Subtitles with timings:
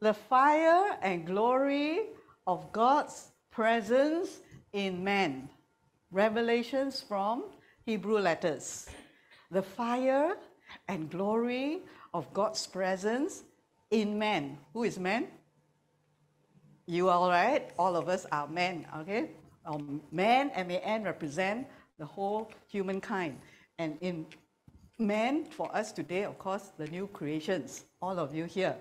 [0.00, 2.00] the fire and glory
[2.46, 4.40] of God's presence
[4.72, 5.48] in man.
[6.10, 7.44] Revelations from
[7.84, 8.86] Hebrew letters.
[9.50, 10.36] The fire
[10.86, 11.80] and glory
[12.14, 13.42] of God's presence
[13.90, 14.58] in man.
[14.72, 15.26] Who is man?
[16.86, 17.70] You all right?
[17.78, 19.30] All of us are men, okay?
[19.66, 21.66] Um, man, M-A-N, represent
[21.98, 23.38] the whole humankind.
[23.78, 24.26] And in
[24.98, 28.76] man, for us today, of course, the new creations, all of you here.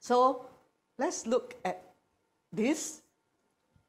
[0.00, 0.46] So
[0.98, 1.82] let's look at
[2.52, 3.02] this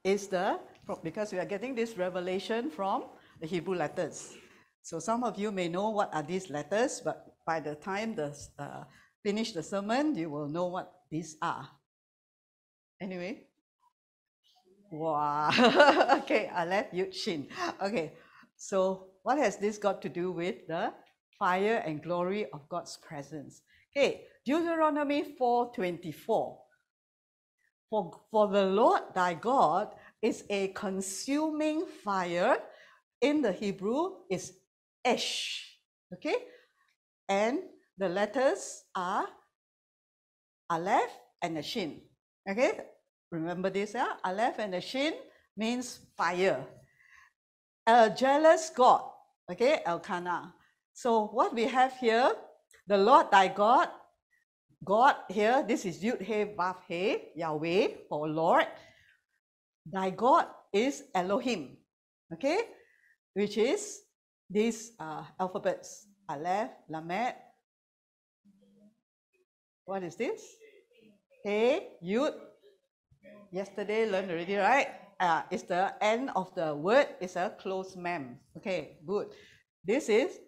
[0.04, 0.60] is the,
[1.04, 3.06] because we are getting this revelation from
[3.40, 4.36] the Hebrew letters.
[4.84, 8.38] So some of you may know what are these letters, but by the time the
[8.60, 8.84] uh,
[9.24, 11.68] finish the sermon, you will know what these are.
[13.00, 13.48] Anyway,
[14.92, 15.50] wow.
[16.24, 17.48] okay, Aleph, you Shin.
[17.82, 18.14] Okay,
[18.58, 20.94] so what has this got to do with the
[21.40, 23.62] fire and glory of God's presence?
[23.96, 26.58] Okay, Deuteronomy 4:24.
[27.90, 32.58] For, for the Lord thy God is a consuming fire.
[33.20, 34.54] In the Hebrew is
[35.06, 35.78] esh.
[36.14, 36.36] Okay?
[37.30, 37.60] And
[37.98, 39.28] the letters are
[40.70, 42.02] Aleph and a Shin.
[42.50, 42.80] Okay?
[43.32, 44.14] Remember this, yeah?
[44.24, 45.14] Aleph and a Shin
[45.56, 46.66] means fire.
[47.86, 49.04] A jealous God.
[49.52, 50.54] Okay, El Kanna.
[50.94, 52.32] So what we have here,
[52.88, 53.90] the Lord thy God
[54.84, 58.66] God here, this is Yud He Vav He, Yahweh for Lord.
[59.86, 61.78] Thy God is Elohim,
[62.34, 62.62] okay,
[63.34, 64.02] which is
[64.50, 67.36] these uh, alphabets Aleph, Lamed.
[69.86, 70.42] What is this?
[71.44, 72.34] He, Yud.
[73.52, 74.88] Yesterday learned already, right?
[75.20, 78.40] Uh, it's the end of the word, it's a closed mem.
[78.58, 79.28] Okay, good.
[79.86, 80.40] This is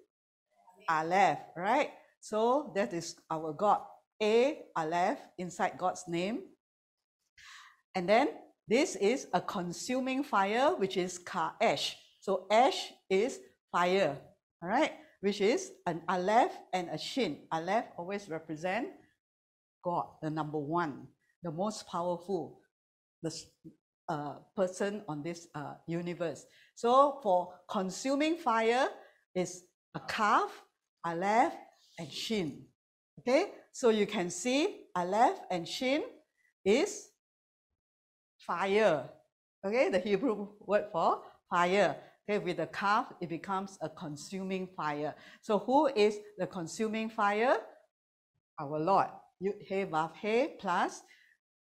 [0.89, 1.91] Aleph, right?
[2.19, 3.81] So that is our God.
[4.21, 6.41] A, Aleph, inside God's name.
[7.95, 8.29] And then
[8.67, 11.95] this is a consuming fire, which is Ka Ash.
[12.21, 13.39] So Ash is
[13.71, 14.17] fire,
[14.61, 17.39] all right, which is an Aleph and a Shin.
[17.51, 18.87] Aleph always represent
[19.83, 21.07] God, the number one,
[21.43, 22.61] the most powerful,
[23.21, 23.31] the
[24.07, 26.45] uh, person on this uh, universe.
[26.75, 28.87] So for consuming fire
[29.35, 29.63] is
[29.95, 30.49] a Kaf,
[31.05, 31.53] Aleph,
[31.99, 32.65] and Shin.
[33.19, 36.03] Okay, so you can see Aleph and Shin
[36.63, 37.09] is
[38.37, 39.09] fire.
[39.65, 41.97] Okay, the Hebrew word for fire.
[42.29, 45.15] Okay, with the Kaf, it becomes a consuming fire.
[45.41, 47.57] So who is the consuming fire?
[48.59, 49.07] Our Lord.
[49.43, 51.01] Yud He Vav He plus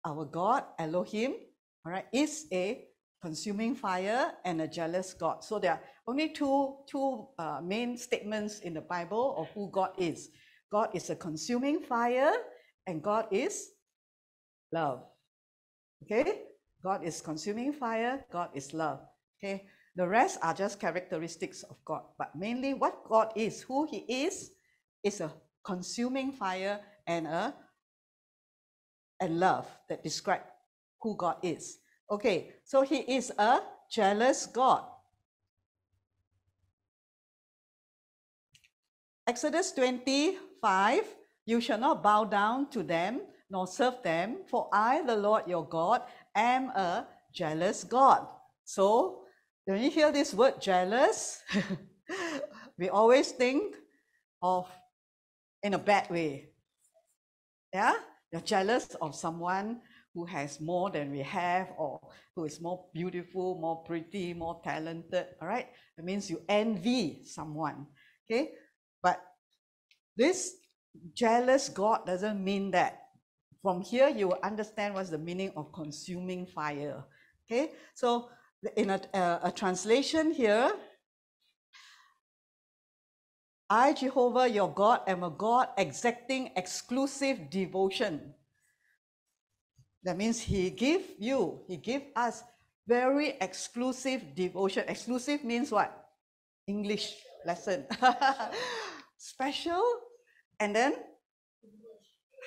[0.05, 1.35] our God, Elohim,
[1.85, 2.87] all right, is a
[3.21, 5.45] consuming fire and a jealous God.
[5.45, 9.91] So there are only two, two uh, main statements in the Bible of who God
[9.99, 10.31] is.
[10.71, 12.33] God is a consuming fire
[12.87, 13.71] and God is
[14.73, 15.03] love.
[16.03, 16.43] Okay?
[16.83, 19.01] God is consuming fire, God is love.
[19.39, 19.67] Okay?
[19.97, 22.03] The rest are just characteristics of God.
[22.19, 24.53] But mainly what God is, who He is,
[25.03, 25.33] is a
[25.65, 27.55] consuming fire and a
[29.21, 30.43] and love that describe
[31.03, 31.79] who God is.
[32.11, 34.85] Okay, so He is a jealous God.
[39.27, 41.05] Exodus 20, 5
[41.47, 43.21] You shall not bow down to them
[43.51, 46.03] nor serve them, for I, the Lord your God,
[46.35, 48.27] am a jealous God.
[48.65, 49.25] So,
[49.65, 51.43] when you hear this word jealous,
[52.79, 53.77] we always think
[54.43, 54.67] of
[55.63, 56.51] in a bad way.
[57.73, 57.95] Yeah?
[58.33, 59.81] You're jealous of someone
[60.15, 62.01] who has more than we have, or
[62.35, 65.27] who is more beautiful, more pretty, more talented.
[65.41, 65.69] All right?
[65.97, 67.87] It means you envy someone.
[68.31, 68.53] Okay?
[69.03, 69.23] But
[70.19, 70.57] this
[71.15, 73.05] jealous God doesn't mean that.
[73.63, 77.05] From here, you will understand what's the meaning of consuming fire.
[77.47, 78.29] Okay, so
[78.77, 80.73] in a, a, a translation here,
[83.71, 88.35] I, Jehovah, your God, am a God exacting exclusive devotion.
[90.03, 92.43] That means He give you, He give us
[92.89, 94.85] very exclusive devotion.
[94.89, 95.93] Exclusive means what?
[96.67, 97.15] English
[97.45, 97.87] lesson.
[99.19, 99.85] Special
[100.61, 100.95] and then,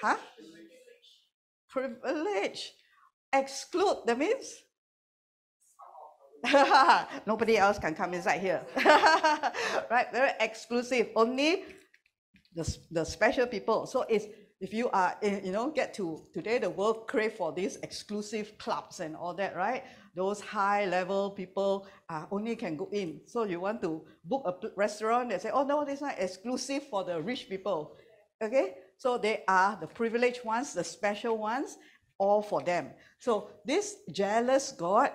[0.01, 0.17] huh?
[1.69, 2.73] Privilege.
[3.33, 4.53] Exclude, that means?
[7.25, 8.61] Nobody else can come inside here.
[9.89, 10.07] right?
[10.11, 11.09] Very exclusive.
[11.15, 11.63] Only
[12.55, 13.85] the, the special people.
[13.85, 14.25] So it's
[14.59, 18.99] if you are you know get to today the world crave for these exclusive clubs
[18.99, 19.83] and all that right
[20.15, 24.67] those high level people uh, only can go in so you want to book a
[24.75, 27.95] restaurant they say oh no this is not exclusive for the rich people
[28.41, 31.77] Okay, So they are the privileged ones, the special ones,
[32.17, 32.89] all for them.
[33.19, 35.11] So this jealous God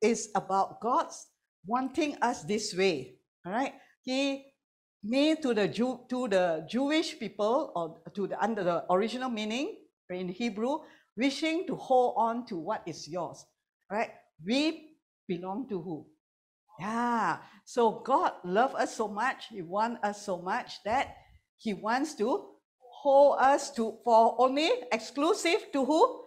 [0.00, 1.26] is about God's
[1.66, 3.16] wanting us this way.
[3.44, 3.74] All right.
[4.02, 4.46] He
[5.02, 9.78] made to the Jew to the Jewish people or to the under the original meaning
[10.10, 10.78] in Hebrew,
[11.16, 13.44] wishing to hold on to what is yours.
[13.90, 14.10] Right?
[14.44, 14.96] We
[15.28, 16.06] belong to who?
[16.78, 17.38] Yeah.
[17.64, 21.16] So God loves us so much, He wants us so much that
[21.58, 22.52] He wants to
[23.02, 26.22] hold us to for only exclusive to who?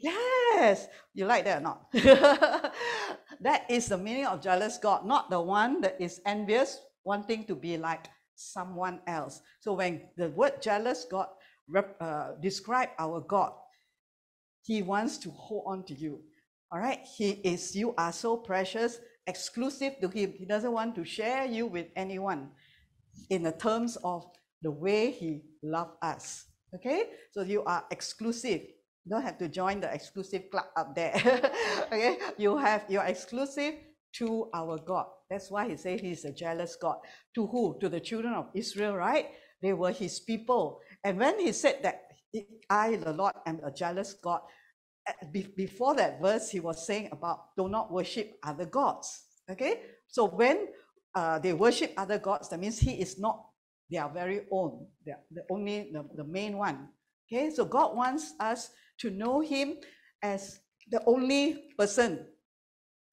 [0.00, 0.86] Yes.
[1.14, 1.92] You like that or not?
[3.40, 7.56] that is the meaning of jealous God, not the one that is envious, wanting to
[7.56, 8.06] be like
[8.36, 9.40] someone else.
[9.60, 11.28] So when the word jealous God
[12.00, 13.52] uh, describe our God,
[14.62, 16.20] He wants to hold on to you.
[16.72, 17.74] All right, He is.
[17.76, 20.34] You are so precious, exclusive to Him.
[20.36, 22.50] He doesn't want to share you with anyone,
[23.30, 24.26] in the terms of
[24.62, 26.44] the way He loved us.
[26.74, 28.60] Okay, so you are exclusive.
[28.60, 31.14] You don't have to join the exclusive club up there.
[31.86, 33.74] okay, you have you're exclusive
[34.14, 35.06] to our God.
[35.30, 36.96] That's why he said he's a jealous God.
[37.34, 37.78] To who?
[37.80, 39.26] To the children of Israel, right?
[39.62, 40.80] They were his people.
[41.04, 42.02] And when he said that,
[42.70, 44.40] I, the Lord, am a jealous God,
[45.32, 49.24] before that verse, he was saying about do not worship other gods.
[49.50, 49.82] Okay?
[50.06, 50.68] So when
[51.14, 53.44] uh, they worship other gods, that means he is not
[53.90, 56.88] their very own, the only the, the main one.
[57.26, 59.76] Okay, so God wants us to know him
[60.22, 60.60] as
[60.90, 62.26] the only person.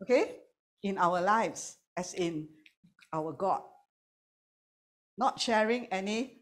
[0.01, 0.37] Okay,
[0.83, 2.47] in our lives, as in
[3.11, 3.61] our God.
[5.17, 6.41] Not sharing any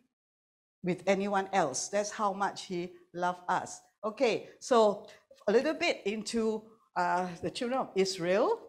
[0.83, 1.87] with anyone else.
[1.87, 3.79] That's how much He loved us.
[4.03, 5.07] Okay, so
[5.47, 6.63] a little bit into
[6.95, 8.59] uh, the children of Israel.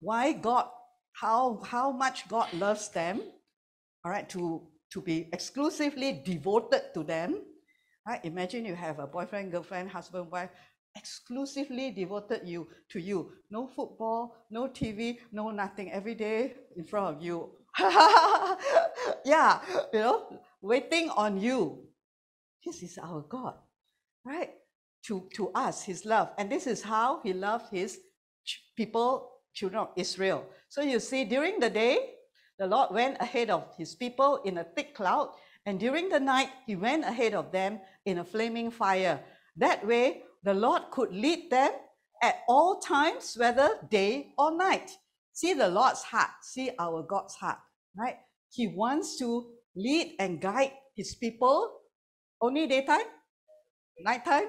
[0.00, 0.66] Why God,
[1.12, 3.22] how, how much God loves them,
[4.04, 4.62] all right, to,
[4.92, 7.42] to be exclusively devoted to them.
[8.06, 8.24] Right?
[8.24, 10.50] Imagine you have a boyfriend, girlfriend, husband, wife,
[10.96, 13.32] exclusively devoted you to you.
[13.50, 15.90] No football, no TV, no nothing.
[15.92, 17.50] Every day in front of you.
[19.24, 19.60] yeah,
[19.92, 21.86] you know, waiting on you.
[22.64, 23.54] This is our God,
[24.24, 24.50] right?
[25.06, 26.30] To, to us, his love.
[26.38, 27.98] And this is how he loved his
[28.76, 30.46] people, children of Israel.
[30.68, 32.14] So you see, during the day,
[32.58, 35.30] the Lord went ahead of his people in a thick cloud,
[35.66, 39.20] and during the night, he went ahead of them in a flaming fire.
[39.56, 41.72] That way, the Lord could lead them
[42.22, 44.90] at all times, whether day or night.
[45.32, 47.58] See the Lord's heart, see our God's heart,
[47.96, 48.18] right?
[48.50, 51.72] He wants to lead and guide his people
[52.40, 53.06] only daytime,
[54.00, 54.46] nighttime,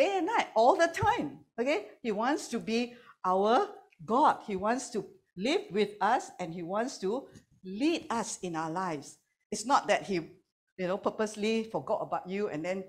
[0.00, 1.44] day and night, all the time.
[1.60, 1.92] Okay?
[2.02, 2.94] He wants to be
[3.24, 3.68] our
[4.04, 4.38] God.
[4.46, 5.04] He wants to
[5.36, 7.28] live with us and he wants to
[7.64, 9.18] lead us in our lives.
[9.52, 10.14] It's not that he,
[10.78, 12.84] you know, purposely forgot about you and then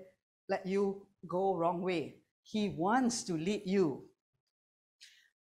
[0.48, 2.16] let you go wrong way.
[2.42, 4.04] He wants to lead you.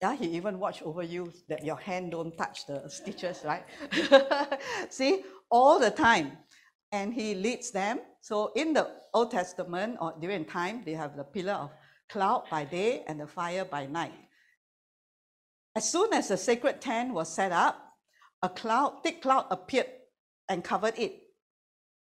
[0.02, 3.64] Yeah, he even watch over you that your hand don't touch the stitches, right?
[4.88, 6.38] See, all the time.
[6.92, 8.00] And he leads them.
[8.20, 11.70] So in the Old Testament or during time, they have the pillar of
[12.08, 14.12] cloud by day and the fire by night.
[15.76, 17.76] As soon as the sacred tent was set up,
[18.42, 19.87] a cloud, thick cloud appeared
[20.48, 21.14] and covered it.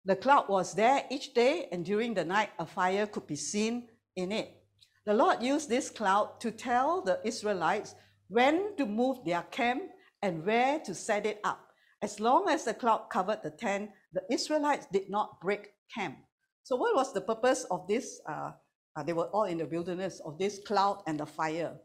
[0.05, 3.89] The cloud was there each day, and during the night, a fire could be seen
[4.15, 4.63] in it.
[5.05, 7.95] The Lord used this cloud to tell the Israelites
[8.29, 9.83] when to move their camp
[10.23, 11.68] and where to set it up.
[12.01, 16.17] As long as the cloud covered the tent, the Israelites did not break camp.
[16.63, 18.21] So, what was the purpose of this?
[18.29, 18.53] Uh,
[18.97, 21.77] uh, they were all in the wilderness of this cloud and the fire.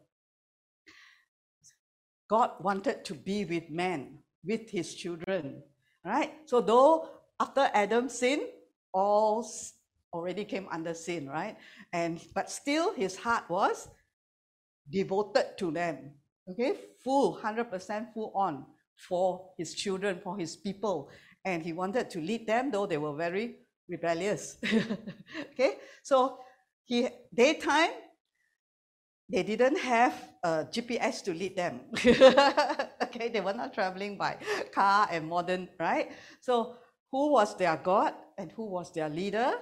[2.28, 5.62] God wanted to be with man, with his children,
[6.04, 6.32] right?
[6.46, 7.08] So, though
[7.40, 8.42] after Adam sinned,
[8.92, 9.46] all
[10.12, 11.56] already came under sin, right?
[11.92, 13.88] And but still his heart was
[14.88, 16.12] devoted to them.
[16.48, 18.66] Okay, full, 100% full on
[18.96, 21.10] for his children, for his people.
[21.44, 23.56] And he wanted to lead them, though they were very
[23.88, 24.56] rebellious.
[25.52, 26.38] okay, so
[26.84, 27.90] he daytime
[29.30, 31.80] they didn't have a GPS to lead them.
[33.02, 34.36] okay, they were not traveling by
[34.72, 36.12] car and modern, right?
[36.40, 36.76] So
[37.10, 39.54] who was their God and who was their leader?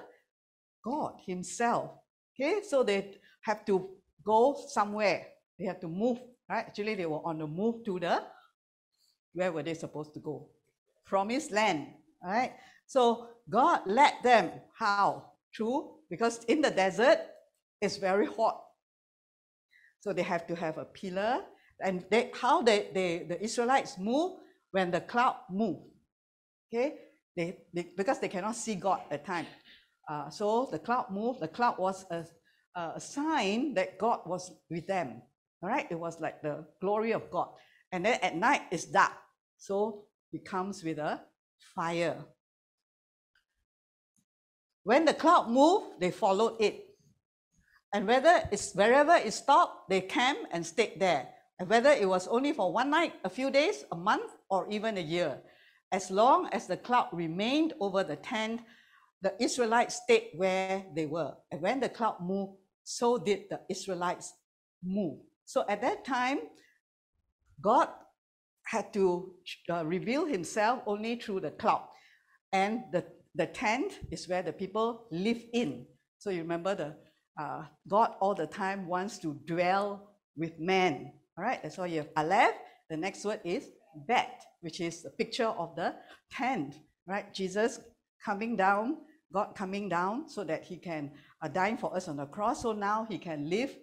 [0.84, 1.92] God Himself.
[2.34, 3.88] Okay, so they have to
[4.24, 5.26] go somewhere.
[5.58, 6.18] They have to move,
[6.50, 6.66] right?
[6.66, 8.22] Actually, they were on the move to the
[9.34, 10.48] where were they supposed to go?
[11.04, 11.88] Promised land,
[12.22, 12.52] right?
[12.86, 14.50] So God led them.
[14.78, 15.32] How?
[15.54, 17.18] Through because in the desert
[17.80, 18.62] it's very hot.
[20.00, 21.40] So they have to have a pillar.
[21.80, 24.38] And they, how they, they the Israelites move
[24.70, 25.78] when the cloud move.
[26.72, 26.96] Okay,
[27.36, 29.46] They, they because they cannot see God at time.
[30.08, 31.40] Uh, so the cloud moved.
[31.40, 32.24] The cloud was a,
[32.74, 35.22] a sign that God was with them.
[35.62, 37.48] All right, it was like the glory of God.
[37.92, 39.12] And then at night it's dark,
[39.62, 41.20] so it comes with a
[41.72, 42.16] fire.
[44.82, 46.88] When the cloud moved, they followed it.
[47.94, 51.28] And whether it's wherever it stopped, they camped and stayed there.
[51.60, 54.98] And whether it was only for one night, a few days, a month, or even
[54.98, 55.38] a year.
[55.92, 58.62] As long as the cloud remained over the tent,
[59.20, 61.34] the Israelites stayed where they were.
[61.52, 64.32] And when the cloud moved, so did the Israelites
[64.82, 65.20] move.
[65.44, 66.40] So at that time,
[67.60, 67.90] God
[68.64, 69.34] had to
[69.70, 71.84] uh, reveal himself only through the cloud.
[72.52, 73.04] And the,
[73.34, 75.86] the tent is where the people live in.
[76.18, 76.96] So you remember the
[77.40, 81.12] uh, God all the time wants to dwell with man.
[81.36, 82.54] All right, that's why you have Aleph.
[82.90, 83.68] The next word is
[84.06, 85.94] Bet, which is a picture of the
[86.30, 86.76] tent,
[87.06, 87.32] right?
[87.32, 87.80] Jesus
[88.24, 88.98] coming down,
[89.32, 91.10] God coming down so that he can
[91.42, 92.62] uh, die for us on the cross.
[92.62, 93.74] So now he can live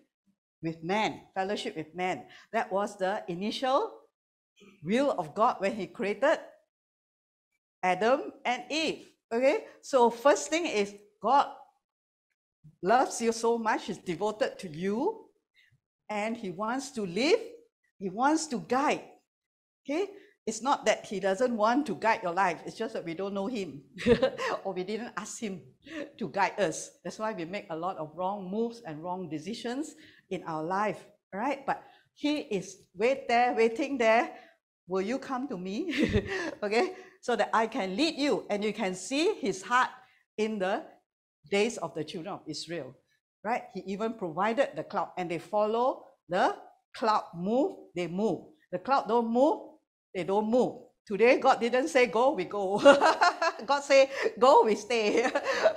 [0.62, 2.26] with man, fellowship with man.
[2.54, 3.99] That was the initial
[4.84, 6.40] will of God when he created
[7.84, 9.08] Adam and Eve.
[9.32, 11.48] Okay, so first thing is God
[12.82, 15.26] loves you so much, He's devoted to you,
[16.10, 17.40] and he wants to live,
[18.00, 19.04] he wants to guide.
[19.86, 20.08] Okay,
[20.46, 23.34] it's not that he doesn't want to guide your life, it's just that we don't
[23.34, 23.82] know him
[24.64, 25.62] or we didn't ask him
[26.18, 26.90] to guide us.
[27.04, 29.96] That's why we make a lot of wrong moves and wrong decisions
[30.30, 31.66] in our life, right?
[31.66, 34.32] But he is wait there, waiting there.
[34.90, 35.94] Will you come to me?
[36.64, 39.90] okay, so that I can lead you and you can see his heart
[40.38, 40.84] in the
[41.52, 42.96] days of the children of Israel,
[43.44, 43.64] right?
[43.74, 46.56] He even provided the cloud and they follow the
[46.96, 48.46] cloud move, they move.
[48.72, 49.62] The cloud don't move,
[50.16, 50.82] they don't move.
[51.06, 52.80] Today, God didn't say go, we go.
[53.66, 55.30] God say go, we stay.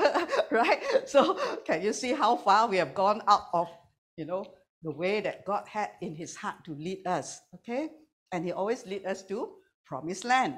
[0.51, 0.83] right?
[1.07, 3.69] So can you see how far we have gone out of,
[4.17, 4.47] you know,
[4.83, 7.41] the way that God had in his heart to lead us.
[7.57, 7.91] Okay?
[8.33, 10.57] And he always lead us to promised land.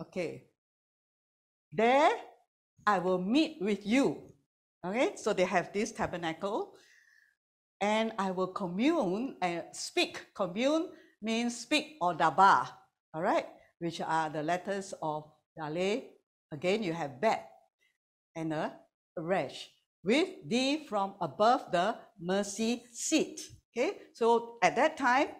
[0.00, 0.44] Okay.
[1.72, 2.12] There
[2.86, 4.22] I will meet with you.
[4.86, 6.78] Okay, so they have this tabernacle,
[7.80, 10.30] and I will commune and speak.
[10.32, 12.70] Commune means speak or daba,
[13.12, 13.46] all right,
[13.80, 15.24] which are the letters of
[15.58, 16.04] Dalet.
[16.52, 17.50] Again, you have bet
[18.36, 18.78] and a
[19.18, 19.68] resh
[20.04, 23.40] with thee from above the mercy seat.
[23.74, 25.34] Okay, so at that time,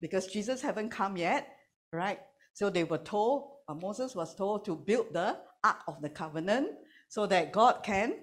[0.00, 1.48] because Jesus haven't come yet,
[1.92, 2.20] right?
[2.54, 6.68] So they were told, uh, Moses was told to build the ark of the covenant
[7.08, 8.14] so that God can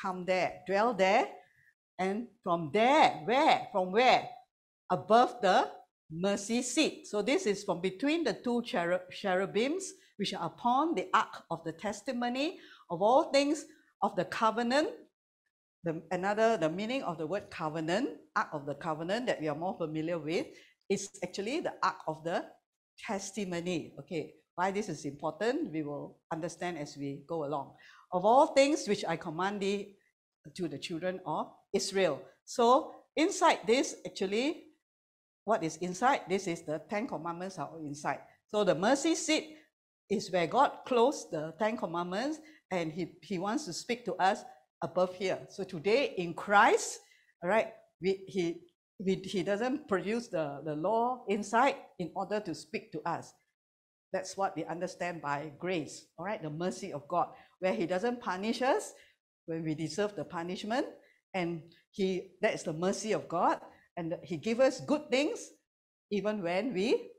[0.00, 1.28] come there, dwell there,
[1.98, 3.68] and from there, where?
[3.72, 4.28] From where?
[4.90, 5.70] Above the
[6.10, 7.06] mercy seat.
[7.06, 11.64] So this is from between the two cherub, cherubims, which are upon the ark of
[11.64, 12.58] the testimony
[12.90, 13.64] of all things
[14.02, 14.88] of the covenant.
[15.84, 19.54] The, another, the meaning of the word covenant, ark of the covenant that we are
[19.54, 20.46] more familiar with,
[20.88, 22.44] is actually the ark of the
[22.98, 23.94] testimony.
[24.00, 27.74] Okay, why this is important, we will understand as we go along.
[28.12, 29.96] Of all things which I command thee
[30.54, 32.22] to the children of Israel.
[32.44, 34.64] So inside this, actually,
[35.44, 36.22] what is inside?
[36.28, 38.20] This is the Ten Commandments are inside.
[38.50, 39.56] So the mercy seat
[40.08, 42.38] is where God closed the Ten Commandments
[42.70, 44.44] and he, he wants to speak to us
[44.82, 45.38] above here.
[45.50, 47.00] So today in Christ,
[47.42, 48.62] all right, we, he,
[48.98, 53.32] we, he doesn't produce the, the law inside in order to speak to us.
[54.12, 58.20] That's what we understand by grace, all right, the mercy of God, where he doesn't
[58.20, 58.92] punish us
[59.46, 60.86] when we deserve the punishment.
[61.34, 63.60] And he that is the mercy of God.
[63.96, 65.50] And he gives us good things
[66.10, 67.10] even when we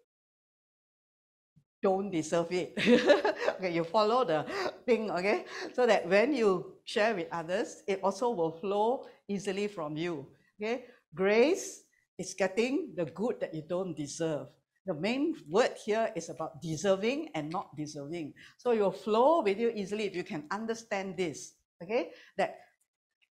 [1.84, 2.74] don't deserve it.
[3.58, 4.46] okay, you follow the
[4.86, 5.46] thing, okay?
[5.74, 10.26] So that when you share with others, it also will flow easily from you.
[10.60, 10.86] Okay?
[11.14, 11.84] Grace
[12.18, 14.48] is getting the good that you don't deserve.
[14.86, 18.34] The main word here is about deserving and not deserving.
[18.58, 21.54] So will flow with you easily if you can understand this.
[21.84, 22.12] Okay?
[22.38, 22.56] That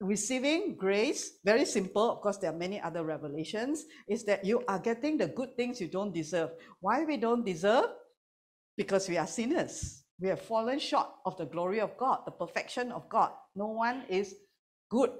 [0.00, 4.79] receiving grace, very simple, of course, there are many other revelations, is that you are
[4.79, 6.50] getting the good things you don't deserve.
[6.81, 7.91] Why we don't deserve?
[8.76, 10.05] Because we are sinners.
[10.19, 13.31] We have fallen short of the glory of God, the perfection of God.
[13.55, 14.35] No one is
[14.91, 15.11] good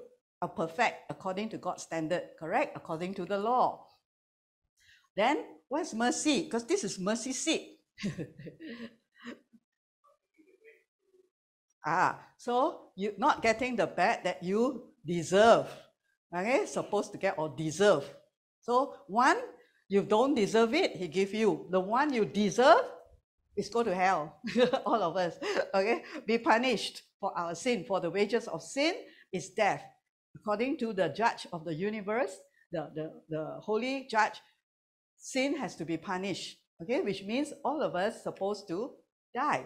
[0.47, 2.75] perfect according to God's standard, correct?
[2.75, 3.87] According to the law.
[5.15, 6.43] Then, what's mercy?
[6.43, 7.79] Because this is mercy seat.
[11.85, 15.67] Ah, so you're not getting the bad that you deserve.
[16.33, 18.09] Okay, supposed to get or deserve.
[18.61, 19.37] So one,
[19.89, 21.67] you don't deserve it, he give you.
[21.69, 22.85] The one you deserve,
[23.55, 24.39] is go to hell,
[24.85, 25.37] all of us,
[25.75, 26.03] okay?
[26.25, 28.95] Be punished for our sin, for the wages of sin
[29.31, 29.83] is death.
[30.35, 32.35] According to the judge of the universe,
[32.71, 34.41] the, the, the holy judge,
[35.17, 37.01] sin has to be punished, okay?
[37.01, 38.91] Which means all of us supposed to
[39.33, 39.65] die,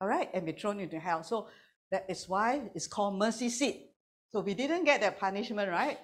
[0.00, 0.28] all right?
[0.34, 1.22] And be thrown into hell.
[1.22, 1.48] So
[1.90, 3.90] that is why it's called mercy seat.
[4.30, 5.98] So we didn't get that punishment, right?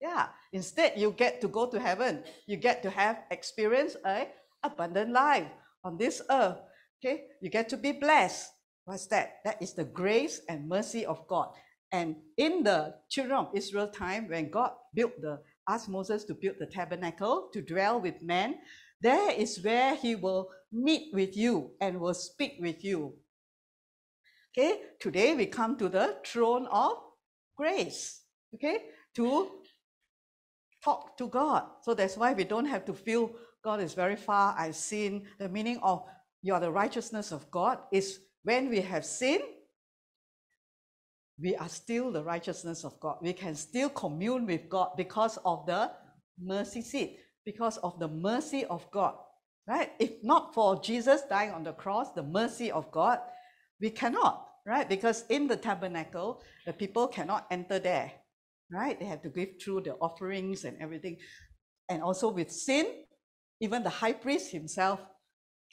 [0.00, 0.28] Yeah.
[0.52, 2.22] Instead, you get to go to heaven.
[2.46, 4.28] You get to have experience a
[4.62, 5.48] abundant life
[5.84, 6.58] on this earth.
[7.04, 8.50] Okay, you get to be blessed.
[8.84, 9.38] What's that?
[9.44, 11.52] That is the grace and mercy of God.
[11.92, 16.56] And in the children of Israel time, when God built the asked Moses to build
[16.58, 18.58] the tabernacle to dwell with men,
[19.00, 23.14] there is where he will meet with you and will speak with you.
[24.56, 26.92] Okay, today we come to the throne of
[27.56, 28.22] grace.
[28.54, 28.78] Okay,
[29.16, 29.50] to
[30.82, 31.64] talk to God.
[31.82, 35.22] So that's why we don't have to feel God is very far, I've sinned.
[35.38, 36.04] The meaning of
[36.42, 39.42] you are the righteousness of God is when we have sinned,
[41.40, 43.18] we are still the righteousness of God.
[43.22, 45.90] We can still commune with God because of the
[46.40, 49.14] mercy seat, because of the mercy of God.
[49.68, 49.90] Right?
[49.98, 53.18] If not for Jesus dying on the cross, the mercy of God,
[53.80, 54.88] we cannot, right?
[54.88, 58.12] Because in the tabernacle, the people cannot enter there,
[58.70, 58.98] right?
[58.98, 61.18] They have to give through the offerings and everything.
[61.88, 62.86] And also with sin,
[63.60, 65.00] even the high priest himself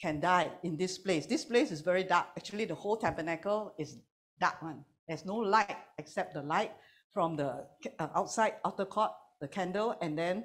[0.02, 1.26] can die in this place.
[1.26, 2.26] This place is very dark.
[2.36, 3.96] Actually, the whole tabernacle is
[4.40, 4.84] dark one.
[5.08, 6.72] There's no light except the light
[7.12, 7.66] from the
[7.98, 10.44] uh, outside outer court, the candle, and then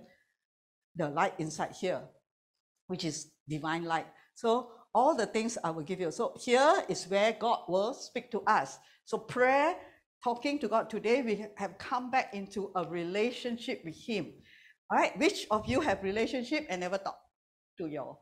[0.96, 2.02] the light inside here,
[2.88, 4.08] which is divine light.
[4.36, 6.12] So all the things I will give you.
[6.12, 8.78] So here is where God will speak to us.
[9.06, 9.76] So prayer,
[10.24, 14.34] talking to God today, we have come back into a relationship with Him.
[14.92, 17.18] All right, which of you have relationship and never talk
[17.78, 18.18] to your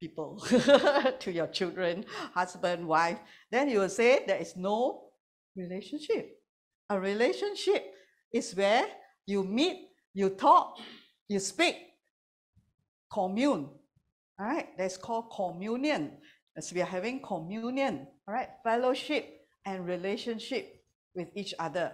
[0.00, 0.38] people,
[1.18, 2.04] to your children,
[2.34, 3.18] husband, wife?
[3.50, 5.09] Then you will say there is no
[5.56, 6.38] relationship.
[6.88, 7.94] A relationship
[8.32, 8.86] is where
[9.26, 10.78] you meet, you talk,
[11.28, 11.76] you speak,
[13.12, 13.68] commune.
[14.38, 16.18] All right, that's called communion.
[16.56, 20.82] As we are having communion, all right, fellowship and relationship
[21.14, 21.92] with each other.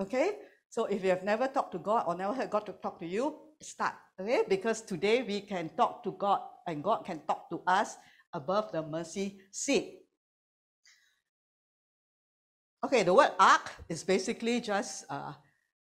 [0.00, 0.38] Okay,
[0.68, 3.06] so if you have never talked to God or never heard God to talk to
[3.06, 3.94] you, start.
[4.20, 7.96] Okay, because today we can talk to God and God can talk to us
[8.32, 10.01] above the mercy seat.
[12.84, 15.32] Okay, the word ark is basically just uh,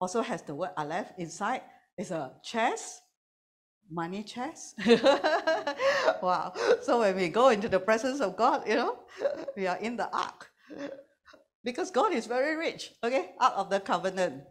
[0.01, 1.63] also has the word aleph inside.
[1.99, 3.03] It's a chest,
[3.91, 4.75] money chest.
[6.23, 6.53] wow.
[6.83, 8.99] So when we go into the presence of God, you know,
[9.57, 10.51] we are in the ark.
[11.65, 12.93] Because God is very rich.
[13.03, 14.45] Okay, ark of the covenant.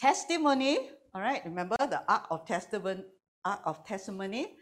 [0.00, 3.04] Testimony, all right, remember the ark of testament,
[3.44, 4.56] ark of testimony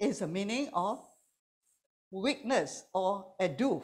[0.00, 1.06] is a meaning of
[2.10, 3.82] weakness or a adoof.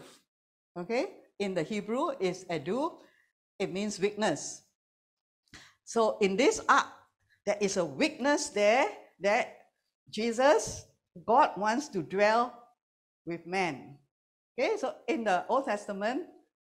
[0.77, 1.07] Okay,
[1.39, 2.99] in the Hebrew is edu,
[3.59, 4.63] it means weakness.
[5.85, 6.87] So in this ark,
[7.47, 8.87] there is a weakness there
[9.21, 9.71] that
[10.11, 10.85] Jesus,
[11.27, 12.53] God wants to dwell
[13.25, 13.99] with man.
[14.59, 16.27] Okay, so in the Old Testament,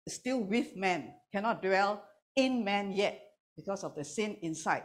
[0.08, 2.03] still with man, cannot dwell
[2.36, 3.21] in man yet
[3.55, 4.84] because of the sin inside.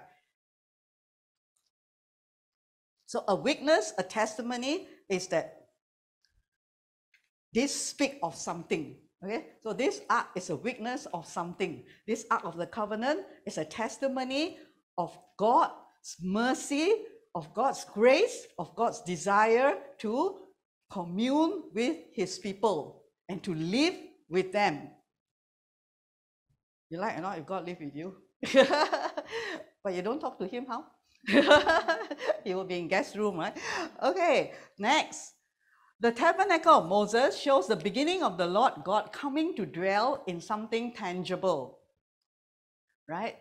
[3.06, 5.59] So a witness, a testimony is that
[7.52, 8.96] this speak of something.
[9.22, 11.84] Okay, so this ark is a witness of something.
[12.06, 14.58] This ark of the covenant is a testimony
[14.96, 20.38] of God's mercy, of God's grace, of God's desire to
[20.90, 23.94] commune with his people and to live
[24.28, 24.88] with them.
[26.88, 28.16] You like or not if God live with you?
[29.84, 30.84] but you don't talk to him, how?
[32.44, 33.56] he will be in guest room, right?
[34.02, 35.34] Okay, next.
[36.02, 40.40] The tabernacle of Moses shows the beginning of the Lord God coming to dwell in
[40.40, 41.80] something tangible.
[43.06, 43.36] Right?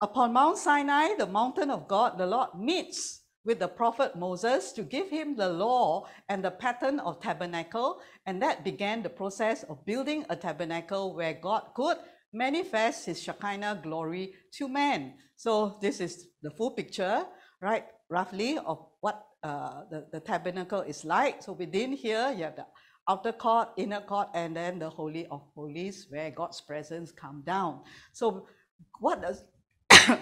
[0.00, 4.82] Upon Mount Sinai, the mountain of God, the Lord meets with the prophet Moses to
[4.82, 9.84] give him the law and the pattern of tabernacle, and that began the process of
[9.84, 11.98] building a tabernacle where God could
[12.32, 15.14] manifest his Shekinah glory to man.
[15.36, 17.26] So this is the full picture,
[17.60, 17.84] right?
[18.08, 21.42] Roughly of what uh, the, the tabernacle is like.
[21.42, 22.66] So within here, you have the
[23.08, 27.80] outer court, inner court, and then the Holy of Holies where God's presence come down.
[28.12, 28.46] So
[29.00, 29.44] what does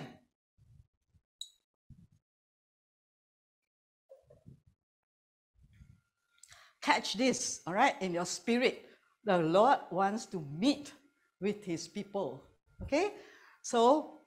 [6.83, 8.85] catch this, all right, in your spirit.
[9.25, 10.93] The Lord wants to meet
[11.41, 12.45] with his people.
[12.83, 13.15] Okay?
[13.63, 14.21] So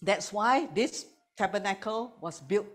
[0.00, 2.66] that's why this tabernacle was built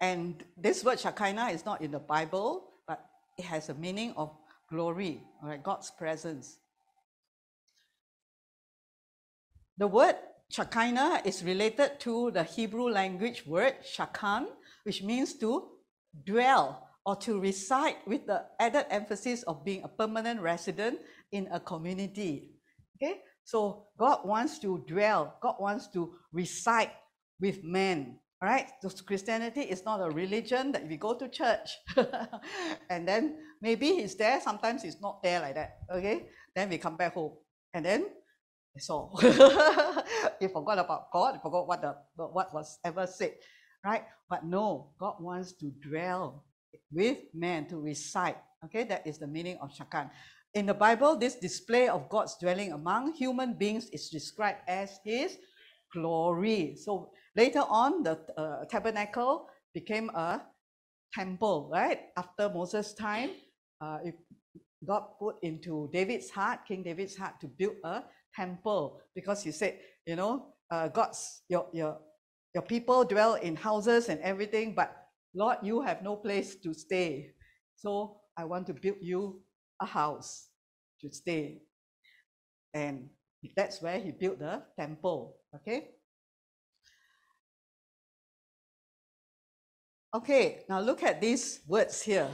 [0.00, 3.04] And this word Shekinah is not in the Bible, but
[3.36, 4.30] it has a meaning of
[4.70, 6.58] glory, right, God's presence.
[9.76, 10.16] The word
[10.50, 14.46] Shekinah is related to the Hebrew language word shakan,
[14.84, 15.68] which means to
[16.24, 21.00] dwell or to reside with the added emphasis of being a permanent resident
[21.32, 22.50] in a community.
[22.96, 26.90] Okay, so God wants to dwell, God wants to reside
[27.40, 28.18] with men.
[28.40, 28.70] All right,
[29.04, 31.70] Christianity is not a religion that we go to church
[32.90, 35.78] and then maybe he's there, sometimes he's not there like that.
[35.92, 37.32] Okay, then we come back home
[37.74, 38.06] and then
[38.72, 39.18] that's all.
[40.40, 43.34] you forgot about God, you forgot what the what was ever said,
[43.84, 44.04] right?
[44.30, 46.44] But no, God wants to dwell
[46.92, 48.36] with man to reside.
[48.64, 50.10] Okay, that is the meaning of shakan.
[50.54, 55.36] In the Bible, this display of God's dwelling among human beings is described as His
[55.92, 56.76] glory.
[56.76, 60.42] So later on, the uh, tabernacle became a
[61.12, 62.00] temple, right?
[62.16, 63.30] After Moses' time,
[63.80, 63.98] uh,
[64.84, 69.78] God put into David's heart, King David's heart, to build a temple because he said,
[70.06, 71.98] you know, uh, God's your your
[72.54, 74.94] your people dwell in houses and everything, but
[75.34, 77.30] Lord, you have no place to stay.
[77.76, 79.42] So I want to build you
[79.80, 80.48] a house
[81.00, 81.62] to stay.
[82.74, 83.10] And
[83.56, 85.36] that's where he built the temple.
[85.54, 85.90] Okay.
[90.14, 92.28] Okay, now look at these words here.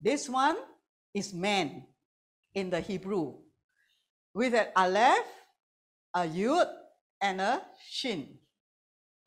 [0.00, 0.56] This one
[1.12, 1.84] is man
[2.54, 3.34] in the Hebrew
[4.32, 5.26] with an aleph,
[6.14, 6.68] a yud,
[7.20, 8.38] and a shin.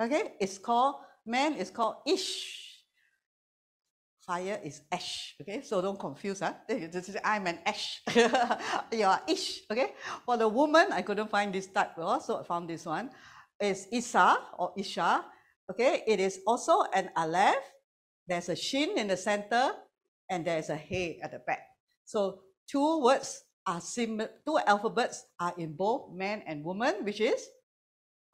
[0.02, 0.96] Okay, it's called,
[1.28, 2.60] man is called ish.
[4.26, 5.36] Fire is ash.
[5.42, 6.40] Okay, so don't confuse.
[6.40, 6.54] Huh?
[7.24, 8.02] I'm an ash.
[8.92, 9.62] you are ish.
[9.70, 9.94] Okay,
[10.26, 13.12] for the woman, I couldn't find this type, so I found this one.
[13.60, 15.26] It's Isa or Isha.
[15.72, 17.64] Okay, it is also an aleph.
[18.28, 19.72] There's a shin in the center,
[20.30, 21.64] and there's a hey at the back.
[22.06, 27.48] So two words are similar, two alphabets are in both man and woman, which is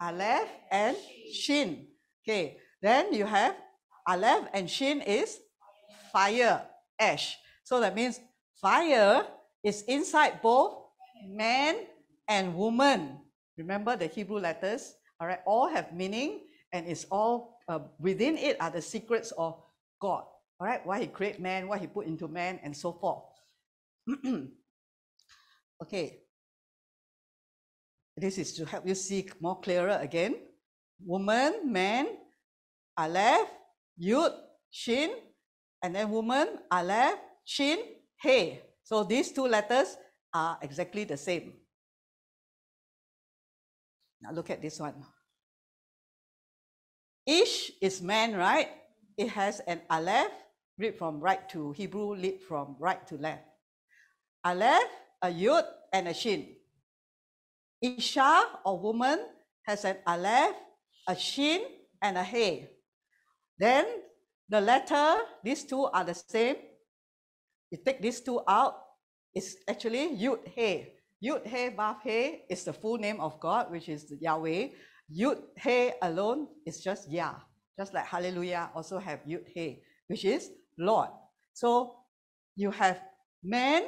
[0.01, 0.97] Aleph and
[1.33, 1.87] Shin.
[2.23, 3.55] Okay, then you have
[4.07, 5.37] Aleph and Shin is
[6.11, 6.65] fire,
[6.99, 7.37] ash.
[7.63, 8.19] So that means
[8.61, 9.25] fire
[9.63, 10.81] is inside both
[11.27, 11.85] man
[12.27, 13.19] and woman.
[13.57, 14.95] Remember the Hebrew letters?
[15.19, 19.61] All right, all have meaning and it's all uh, within it are the secrets of
[20.01, 20.23] God.
[20.59, 23.23] All right, why He created man, what He put into man, and so forth.
[25.83, 26.19] okay,
[28.17, 30.35] this is to help you see more clearer again.
[31.05, 32.07] Woman, man,
[32.97, 33.47] Aleph,
[34.01, 34.33] Yud,
[34.69, 35.11] Shin,
[35.81, 37.79] and then woman, Aleph, Shin,
[38.21, 38.61] Hey.
[38.83, 39.95] So these two letters
[40.33, 41.53] are exactly the same.
[44.21, 44.95] Now look at this one.
[47.29, 48.69] Ish is man, right?
[49.17, 50.31] It has an Aleph,
[50.79, 53.45] read from right to Hebrew, read from right to left.
[54.43, 54.89] Aleph,
[55.21, 56.55] a Yud, and a Shin.
[57.81, 59.19] Isha or woman
[59.63, 60.55] has an aleph,
[61.07, 61.61] a shin,
[62.01, 62.69] and a hey.
[63.57, 63.85] Then
[64.49, 66.55] the letter, these two are the same.
[67.71, 68.75] You take these two out,
[69.33, 70.87] it's actually Yud He.
[71.23, 74.69] Yud He Vav He is the full name of God, which is Yahweh.
[75.11, 77.35] Yud He alone is just Yah.
[77.77, 81.09] Just like Hallelujah also have Yud He, which is Lord.
[81.53, 81.95] So
[82.55, 83.01] you have
[83.43, 83.83] man,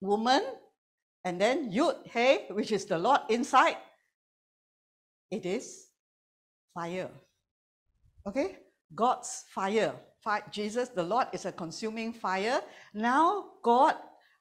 [0.00, 0.42] woman,
[1.24, 3.76] and then Yud He, which is the Lord inside,
[5.30, 5.88] it is
[6.74, 7.10] fire.
[8.26, 8.58] Okay?
[8.94, 9.94] God's fire.
[10.22, 10.44] fire.
[10.50, 12.60] Jesus, the Lord, is a consuming fire.
[12.94, 13.94] Now, God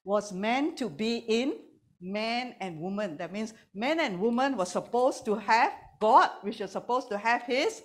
[0.03, 1.53] was meant to be in
[2.01, 3.17] man and woman.
[3.17, 7.43] That means man and woman were supposed to have God, which is supposed to have
[7.43, 7.83] his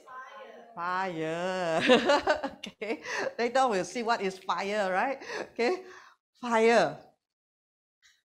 [0.74, 1.81] fire.
[1.85, 2.50] fire.
[2.66, 3.02] okay.
[3.38, 5.22] Later we'll see what is fire, right?
[5.52, 5.83] Okay.
[6.40, 6.98] Fire.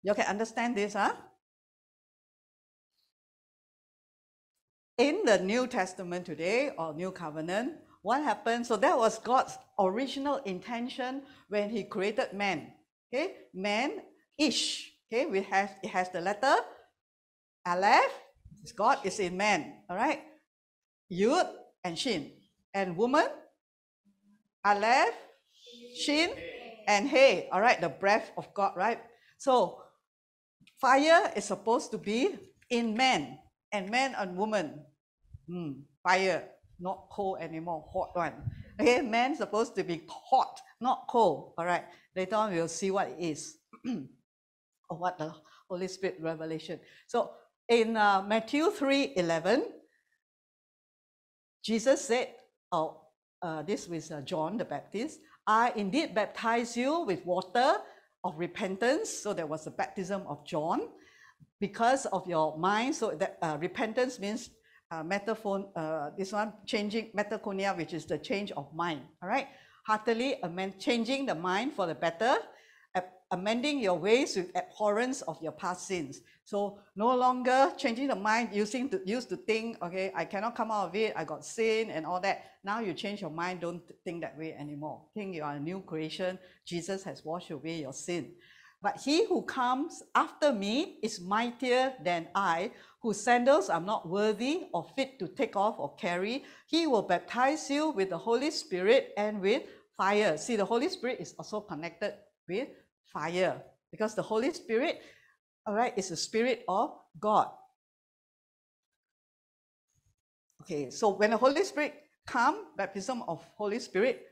[0.03, 1.15] You can understand this, huh?
[4.99, 8.65] In the New Testament today or New Covenant, what happened?
[8.65, 12.73] So that was God's original intention when He created man.
[13.13, 14.03] Okay, man,
[14.39, 14.96] ish.
[15.07, 16.57] Okay, we have it has the letter
[17.67, 18.13] Aleph.
[18.75, 19.83] God is in man.
[19.89, 20.23] All right,
[21.11, 21.47] Yud
[21.85, 22.33] and Shin,
[22.75, 23.27] and woman,
[24.65, 25.15] Aleph,
[25.95, 26.31] Shin,
[26.89, 27.49] and Hey.
[27.53, 28.73] All right, the breath of God.
[28.75, 28.99] Right.
[29.39, 29.87] So
[30.81, 32.37] Fire is supposed to be
[32.69, 33.39] in man
[33.73, 34.85] and man and woman.
[35.49, 36.45] Mm, fire,
[36.79, 38.35] not cold anymore, hot one.
[38.79, 41.55] Okay, man supposed to be hot, not cold.
[41.57, 43.57] All right, later on we'll see what it is
[44.89, 45.33] or what the
[45.69, 46.81] Holy Spirit revelation.
[47.07, 47.31] So
[47.69, 49.65] in uh, Matthew 3 11,
[51.65, 52.29] Jesus said,
[52.71, 53.01] oh,
[53.43, 57.77] uh, this was uh, John the Baptist, I indeed baptize you with water
[58.25, 59.11] of repentance.
[59.11, 60.89] So there was a baptism of John
[61.61, 62.95] because of your mind.
[62.95, 64.51] So that uh, repentance means
[64.91, 69.03] uh, metaphor, uh, this one changing metanoia, which is the change of mind.
[69.23, 69.49] All right,
[69.87, 72.39] heartily amend, changing the mind for the better,
[73.31, 76.21] amending your ways with abhorrence of your past sins.
[76.45, 80.71] So no longer changing the mind, using to used to think, okay, I cannot come
[80.71, 82.45] out of it, I got sin and all that.
[82.63, 85.03] Now you change your mind, don't think that way anymore.
[85.15, 86.39] Think you are a new creation.
[86.65, 88.33] Jesus has washed away your sin.
[88.81, 92.71] But he who comes after me is mightier than I,
[93.03, 96.45] whose sandals I'm not worthy or fit to take off or carry.
[96.69, 99.63] He will baptize you with the Holy Spirit and with
[99.97, 100.37] fire.
[100.37, 102.15] See, the Holy Spirit is also connected
[102.49, 102.69] with
[103.13, 105.01] fire because the Holy Spirit,
[105.67, 107.49] all right, is the Spirit of God.
[110.63, 111.95] Okay, so when the Holy Spirit
[112.27, 114.27] come, baptism of Holy Spirit,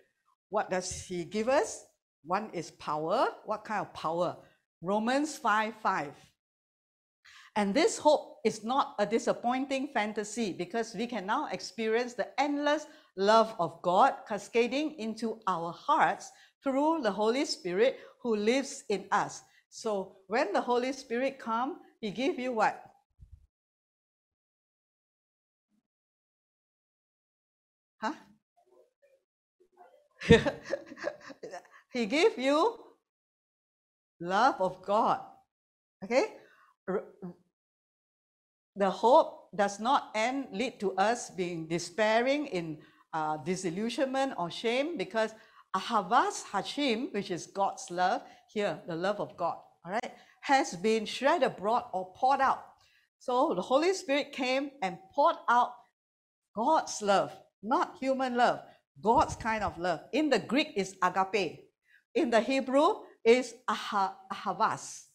[0.51, 1.85] what does He give us?
[2.25, 3.29] One is power.
[3.45, 4.37] What kind of power?
[4.83, 6.13] Romans 5 5.
[7.57, 12.87] And this hope is not a disappointing fantasy because we can now experience the endless
[13.17, 16.33] love of God cascading into our hearts
[16.65, 19.43] through the Holy Spirit who lives in us.
[19.69, 22.83] So when the Holy Spirit come, he give you what?
[28.01, 28.15] Huh?
[31.93, 32.81] he give you
[34.21, 35.21] love of God.
[36.03, 36.25] Okay?
[38.75, 42.79] The hope does not end lead to us being despairing in
[43.13, 45.35] uh, disillusionment or shame because
[45.75, 51.05] Ahavas Hashem, which is God's love, here, the love of God, all right, has been
[51.05, 52.65] shed abroad or poured out.
[53.19, 55.73] So the Holy Spirit came and poured out
[56.55, 57.33] God's love,
[57.63, 58.61] not human love,
[59.03, 60.01] God's kind of love.
[60.13, 61.65] In the Greek is agape.
[62.15, 65.07] In the Hebrew is aha, ahavas.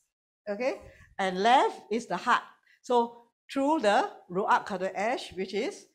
[0.50, 0.82] Okay?
[1.17, 2.43] And left is the heart.
[2.82, 5.86] So through the Ruach Kadosh, which is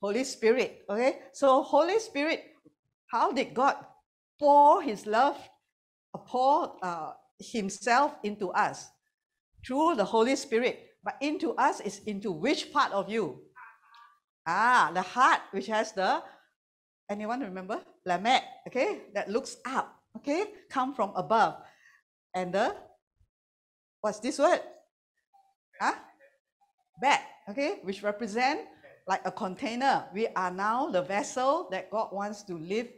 [0.00, 0.82] Holy Spirit.
[0.90, 1.18] Okay?
[1.32, 2.55] So Holy Spirit
[3.06, 3.76] how did God
[4.38, 5.36] pour his love,
[6.14, 8.88] uh, pour uh, himself into us?
[9.66, 10.82] Through the Holy Spirit.
[11.02, 13.42] But into us is into which part of you?
[14.46, 16.22] Ah, the heart, which has the,
[17.10, 17.80] anyone remember?
[18.04, 19.02] Lamed, okay?
[19.14, 20.46] That looks up, okay?
[20.70, 21.62] Come from above.
[22.34, 22.76] And the,
[24.00, 24.60] what's this word?
[25.80, 25.94] Huh?
[27.00, 27.78] Back, okay?
[27.82, 28.60] Which represent
[29.06, 30.04] like a container.
[30.12, 32.88] We are now the vessel that God wants to live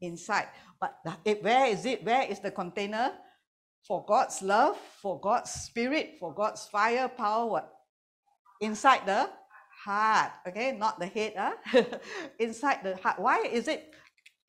[0.00, 0.46] inside.
[0.80, 2.04] But it, where is it?
[2.04, 3.12] Where is the container?
[3.86, 7.72] For God's love, for God's spirit, for God's fire, power, what?
[8.60, 9.30] Inside the
[9.84, 10.32] heart.
[10.46, 11.34] Okay, not the head.
[11.36, 11.84] Huh?
[12.38, 13.18] inside the heart.
[13.18, 13.94] Why is it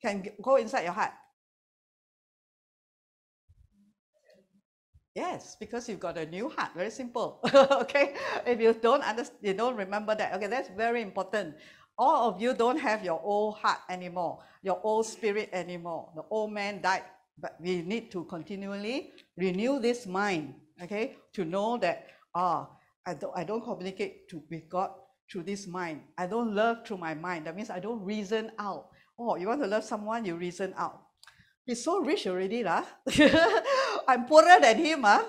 [0.02, 1.12] can go inside your heart?
[5.14, 6.70] Yes, because you've got a new heart.
[6.74, 7.40] Very simple.
[7.54, 8.14] okay.
[8.46, 10.34] If you don't understand, you don't remember that.
[10.34, 11.56] Okay, that's very important.
[11.98, 16.12] All of you don't have your old heart anymore, your old spirit anymore.
[16.14, 17.02] The old man died,
[17.36, 20.54] but we need to continually renew this mind.
[20.82, 22.70] Okay, to know that ah,
[23.04, 24.92] I don't I don't communicate to, with God
[25.30, 26.02] through this mind.
[26.16, 27.46] I don't love through my mind.
[27.46, 28.88] That means I don't reason out.
[29.18, 31.02] Oh, you want to love someone, you reason out.
[31.66, 32.84] He's so rich already, lah.
[34.10, 35.24] I'm poorer than him, huh?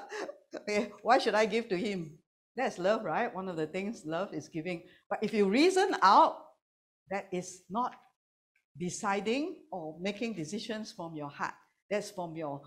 [0.56, 2.18] Okay, why should I give to him?
[2.56, 3.34] That's love, right?
[3.34, 4.84] One of the things love is giving.
[5.10, 6.38] But if you reason out,
[7.10, 7.96] that is not
[8.78, 11.54] deciding or making decisions from your heart.
[11.90, 12.62] That's from your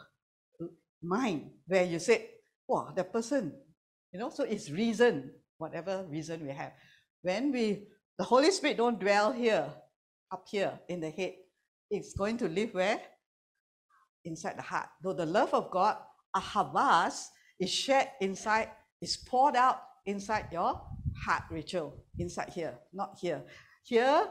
[1.02, 2.30] mind, where you say,
[2.68, 3.52] wow, that person,
[4.12, 6.72] you know, so it's reason, whatever reason we have.
[7.22, 9.68] When we, the Holy Spirit don't dwell here,
[10.32, 11.34] up here in the head.
[11.90, 13.00] It's going to live where?
[14.24, 14.88] Inside the heart.
[15.02, 15.96] Though the love of God,
[16.34, 20.80] ahavas, is shed inside, is poured out inside your
[21.16, 23.42] heart, Rachel, inside here, not here.
[23.84, 24.28] Here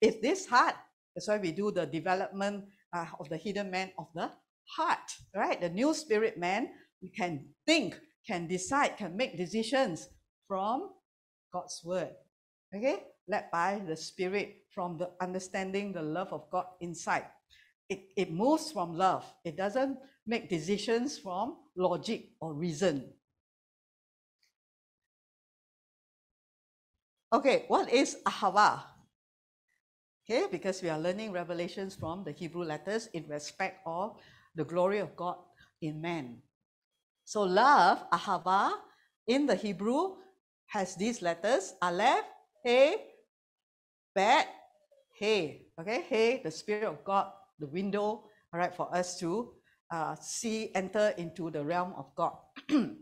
[0.00, 0.74] is this heart.
[1.14, 4.30] That's why we do the development uh, of the hidden man of the
[4.64, 5.60] heart, right?
[5.60, 6.70] The new spirit man
[7.02, 10.08] we can think, can decide, can make decisions
[10.46, 10.90] from
[11.52, 12.10] God's word.
[12.74, 13.02] Okay?
[13.28, 17.26] Led by the spirit from the understanding the love of God inside
[17.88, 19.24] it, it moves from love.
[19.44, 23.12] It doesn't make decisions from logic or reason.
[27.32, 28.82] Okay, what is ahava?
[30.24, 34.16] Okay, because we are learning revelations from the Hebrew letters in respect of
[34.54, 35.36] the glory of God
[35.80, 36.42] in man.
[37.24, 38.72] So love, ahava,
[39.26, 40.16] in the Hebrew
[40.66, 42.24] has these letters, aleph,
[42.64, 42.96] he,
[44.14, 44.48] bet,
[45.18, 49.54] hey, okay, hey, the Spirit of God, the window, all right, for us to
[49.92, 52.34] uh, see, enter into the realm of God.
[52.68, 52.96] the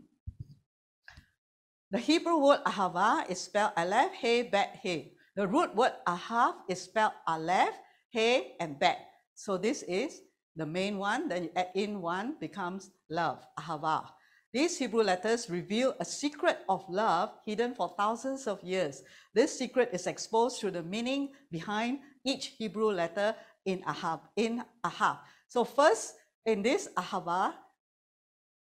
[1.97, 5.13] Hebrew word ahava is spelled aleph, hey, bet, hey.
[5.35, 7.73] The root word ahav is spelled aleph,
[8.11, 8.99] hey, and bet.
[9.33, 10.21] So this is
[10.55, 14.05] the main one, then you add in one becomes love, ahava.
[14.53, 19.01] These Hebrew letters reveal a secret of love hidden for thousands of years.
[19.33, 23.33] This secret is exposed through the meaning behind each Hebrew letter
[23.65, 24.21] in Ahab.
[24.35, 25.17] In Ahab.
[25.47, 27.53] So first, in this Ahava,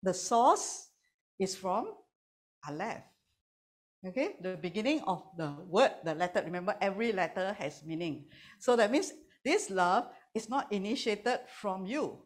[0.04, 0.90] the source
[1.40, 1.94] is from
[2.68, 3.04] Aleph.
[4.06, 8.26] Okay, the beginning of the word, the letter, remember every letter has meaning.
[8.60, 9.12] So that means
[9.44, 12.22] this love is not initiated from you.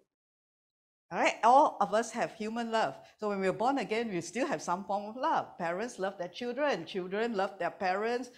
[1.12, 2.96] All right, all of us have human love.
[3.18, 5.58] So when we're born again, we still have some form of love.
[5.58, 8.30] Parents love their children, children love their parents,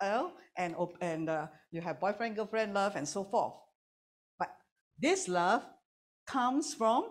[0.00, 3.54] uh, and, and uh, you have boyfriend, girlfriend love, and so forth.
[4.38, 4.50] But
[4.98, 5.62] this love
[6.26, 7.08] comes from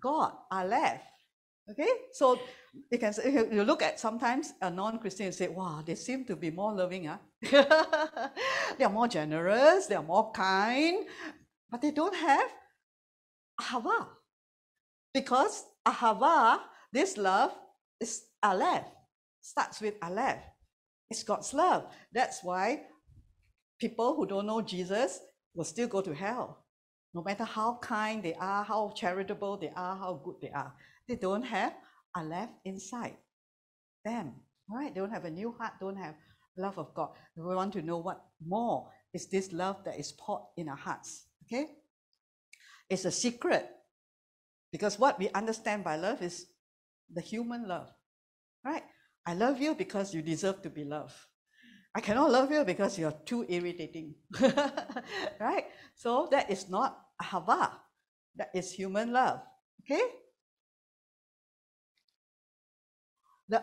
[0.00, 1.00] God, Aleph.
[1.70, 2.38] Okay, so
[2.90, 6.36] you can say, you look at sometimes a non-Christian and say, wow, they seem to
[6.36, 7.06] be more loving.
[7.06, 7.16] Huh?
[8.78, 11.06] they are more generous, they are more kind,
[11.70, 12.50] but they don't have
[13.58, 14.08] ahava.
[15.14, 16.60] Because ahava,
[16.92, 17.52] this love,
[17.98, 18.84] is aleph,
[19.40, 20.42] starts with aleph.
[21.10, 21.86] It's God's love.
[22.12, 22.82] That's why
[23.80, 25.20] people who don't know Jesus
[25.54, 26.64] will still go to hell.
[27.12, 30.72] No matter how kind they are, how charitable they are, how good they are,
[31.08, 31.74] they don't have
[32.16, 33.16] aleph inside
[34.04, 34.34] them.
[34.68, 36.14] Right, they don't have a new heart, don't have
[36.56, 37.10] love of God.
[37.36, 41.26] We want to know what more is this love that is poured in our hearts.
[41.44, 41.66] Okay?
[42.88, 43.68] It's a secret
[44.72, 46.46] because what we understand by love is
[47.12, 47.88] the human love,
[48.64, 48.82] right?
[49.26, 51.14] I love you because you deserve to be loved.
[51.94, 54.16] I cannot love you because you're too irritating,
[55.40, 55.64] right?
[55.94, 57.70] So that is not ahava,
[58.34, 59.40] that is human love,
[59.82, 60.02] okay?
[63.48, 63.62] The,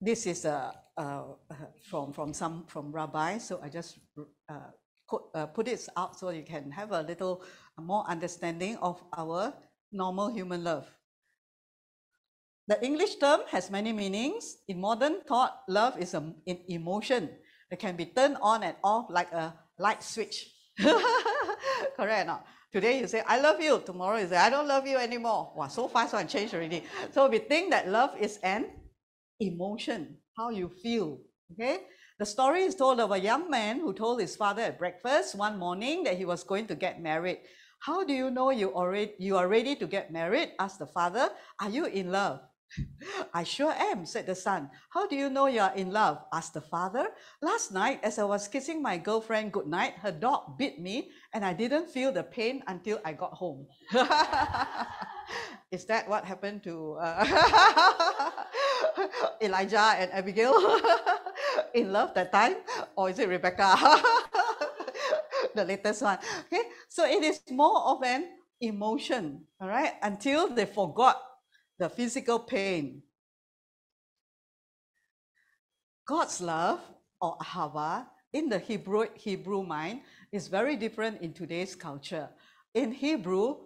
[0.00, 0.74] this is a,
[1.84, 4.00] from, from some from rabbi, so I just
[4.48, 4.74] uh,
[5.08, 7.44] put, uh, put it out so you can have a little
[7.80, 9.54] more understanding of our
[9.92, 10.90] normal human love.
[12.68, 14.58] The English term has many meanings.
[14.68, 16.34] In modern thought, love is an
[16.68, 17.30] emotion
[17.70, 20.52] that can be turned on and off like a light switch.
[20.78, 22.44] Correct or not?
[22.70, 23.80] Today you say, I love you.
[23.86, 25.54] Tomorrow you say, I don't love you anymore.
[25.56, 26.84] Wow, so fast one changed already.
[27.10, 28.66] So we think that love is an
[29.40, 31.20] emotion, how you feel.
[31.52, 31.78] Okay?
[32.18, 35.58] The story is told of a young man who told his father at breakfast one
[35.58, 37.38] morning that he was going to get married.
[37.80, 40.52] How do you know you, already, you are ready to get married?
[40.58, 41.30] asked the father.
[41.62, 42.40] Are you in love?
[43.34, 44.70] I sure am, said the son.
[44.90, 46.24] How do you know you are in love?
[46.32, 47.08] asked the father.
[47.42, 51.52] Last night, as I was kissing my girlfriend goodnight, her dog bit me and I
[51.52, 53.66] didn't feel the pain until I got home.
[55.70, 57.24] Is that what happened to uh,
[59.42, 60.54] Elijah and Abigail
[61.74, 62.56] in love that time?
[62.96, 63.76] Or is it Rebecca?
[65.54, 66.18] the latest one.
[66.46, 71.27] Okay, so it is more of an emotion, all right, until they forgot
[71.78, 73.02] the physical pain.
[76.06, 76.80] God's love
[77.20, 80.00] or ahava in the Hebrew Hebrew mind
[80.32, 82.28] is very different in today's culture.
[82.74, 83.56] In Hebrew,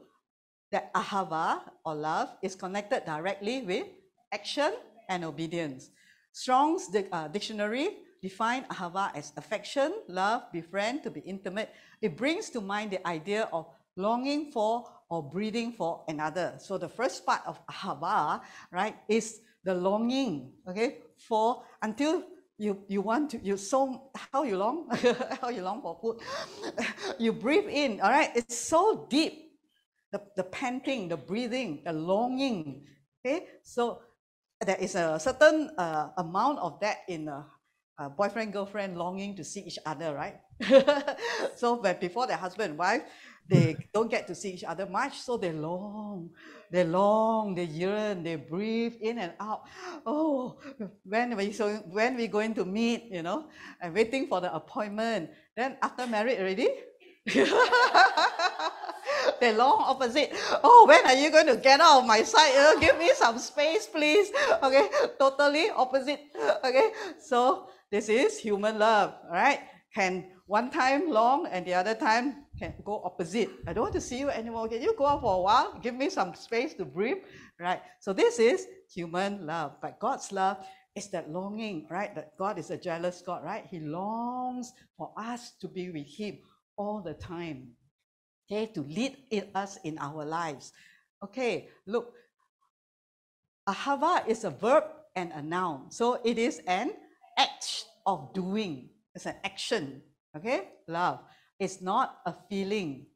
[0.71, 3.87] that ahava or love is connected directly with
[4.33, 4.73] action
[5.09, 5.91] and obedience.
[6.33, 11.75] Strong's uh, dictionary define ahava as affection, love, befriend, to be intimate.
[12.01, 16.55] It brings to mind the idea of longing for or breathing for another.
[16.59, 22.25] So the first part of ahava, right, is the longing, okay, for until
[22.59, 24.87] you you want to you so how you long?
[25.41, 26.21] How you long for food?
[27.19, 29.59] You breathe in all right it's so deep
[30.13, 32.87] the, the panting the breathing the longing
[33.19, 33.49] okay?
[33.65, 34.03] So
[34.65, 37.47] there is a certain uh, amount of that in a,
[37.99, 40.39] a boyfriend girlfriend longing to see each other right?
[41.57, 43.03] So when before the husband and wife
[43.49, 46.31] they don't get to see each other much so they long
[46.71, 49.63] they long they yearn they breathe in and out
[50.07, 50.59] oh
[51.05, 53.47] when we so when we going to meet you know
[53.81, 56.69] and waiting for the appointment then after married already
[59.41, 60.33] they long opposite.
[60.63, 62.55] Oh, when are you going to get out of my sight?
[62.57, 64.31] Uh, give me some space, please.
[64.63, 64.89] Okay,
[65.19, 66.21] totally opposite.
[66.65, 66.91] Okay,
[67.23, 69.61] so this is human love, right?
[69.95, 73.51] Can one time long and the other time can go opposite.
[73.67, 74.69] I don't want to see you anymore.
[74.69, 75.79] Can you go out for a while?
[75.81, 77.19] Give me some space to breathe,
[77.59, 77.81] right?
[78.01, 80.59] So this is human love, but God's love
[80.95, 82.15] is that longing, right?
[82.15, 83.67] That God is a jealous God, right?
[83.71, 86.39] He longs for us to be with Him
[86.77, 87.73] all the time.
[88.51, 89.17] Okay, to lead
[89.55, 90.73] us in our lives.
[91.25, 92.13] Okay, look,
[93.69, 94.85] ahava is a verb
[95.17, 95.91] and a noun.
[95.91, 96.93] So it is an
[97.39, 98.91] act of doing.
[99.15, 100.03] It's an action.
[100.37, 101.21] Okay, love.
[101.59, 103.07] It's not a feeling.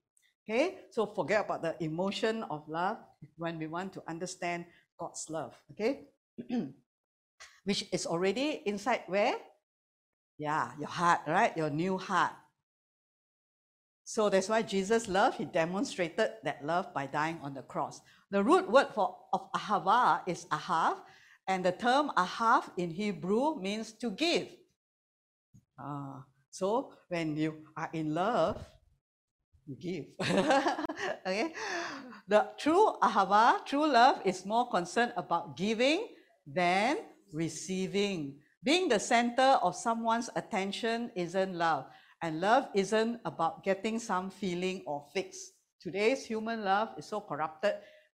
[0.44, 2.98] Okay, so forget about the emotion of love
[3.36, 4.64] when we want to understand
[4.98, 5.54] God's love.
[5.72, 6.06] Okay,
[7.64, 9.34] which is already inside where?
[10.38, 11.56] Yeah, your heart, right?
[11.56, 12.32] Your new heart.
[14.04, 18.00] So that's why Jesus' love, he demonstrated that love by dying on the cross.
[18.30, 20.98] The root word for of ahava is ahav,
[21.48, 24.46] and the term ahav in Hebrew means to give.
[25.74, 26.22] Uh,
[26.56, 28.56] so when you are in love,
[29.66, 30.06] you give.
[31.26, 31.52] okay?
[32.26, 36.08] The true ahava, true love, is more concerned about giving
[36.46, 36.96] than
[37.30, 38.40] receiving.
[38.64, 41.84] Being the center of someone's attention isn't love.
[42.22, 45.52] And love isn't about getting some feeling or fix.
[45.78, 47.74] Today's human love is so corrupted.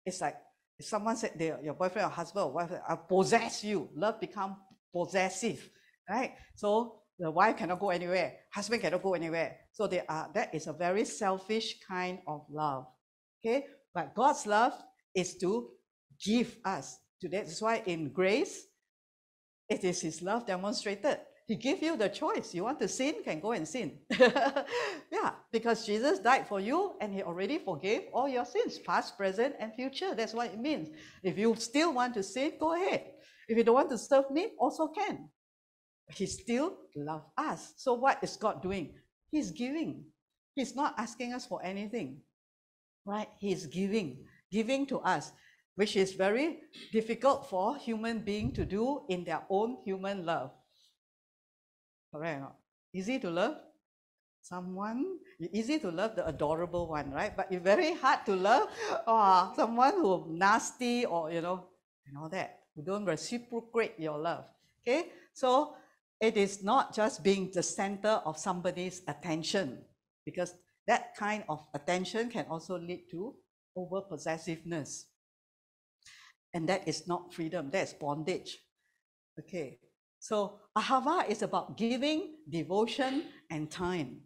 [0.07, 0.36] It's like
[0.78, 4.57] if someone said your boyfriend or husband or wife I possess you, love become
[4.95, 5.68] possessive,
[6.09, 6.34] right?
[6.55, 9.56] So the wife cannot go anywhere, husband cannot go anywhere.
[9.72, 12.86] So they are that is a very selfish kind of love.
[13.40, 14.72] Okay, but God's love
[15.14, 15.70] is to
[16.24, 16.98] give us.
[17.20, 18.66] Today, that's why in grace,
[19.68, 21.18] it is His love demonstrated.
[21.46, 22.54] He gave you the choice.
[22.54, 23.98] You want to sin, can go and sin.
[24.10, 29.54] yeah, because Jesus died for you and He already forgave all your sins, past, present,
[29.58, 30.14] and future.
[30.14, 30.90] That's what it means.
[31.22, 33.02] If you still want to sin, go ahead.
[33.48, 35.30] If you don't want to serve me, also can.
[36.14, 37.74] He still loves us.
[37.76, 38.94] So what is God doing?
[39.30, 40.04] He's giving.
[40.54, 42.22] He's not asking us for anything.
[43.04, 43.28] Right?
[43.38, 45.32] He's giving, giving to us,
[45.76, 46.61] which is very
[46.92, 50.50] difficult for human being to do in their own human love.
[52.12, 52.42] Correct
[52.92, 53.56] Easy to love
[54.40, 55.18] someone.
[55.52, 57.36] Easy to love the adorable one, right?
[57.36, 58.68] But it's very hard to love
[59.06, 61.68] oh, someone who nasty or you know
[62.06, 62.64] and all that.
[62.74, 64.44] Who don't reciprocate your love.
[64.82, 65.76] Okay, so
[66.20, 69.78] it is not just being the center of somebody's attention,
[70.24, 70.54] because
[70.86, 73.34] that kind of attention can also lead to
[73.76, 75.06] over possessiveness.
[76.52, 78.58] And that is not freedom, that's bondage.
[79.38, 79.78] Okay,
[80.18, 84.22] so ahava is about giving, devotion, and time.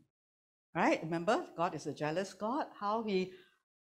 [0.74, 1.02] Right?
[1.02, 2.66] Remember, God is a jealous God.
[2.80, 3.32] How he,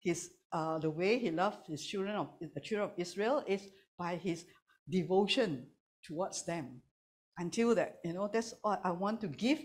[0.02, 3.62] his, uh, the way he loved his children of the children of Israel is
[3.98, 4.44] by his
[4.90, 5.68] devotion
[6.04, 6.82] towards them
[7.38, 9.60] until that, you know, that's all I want to give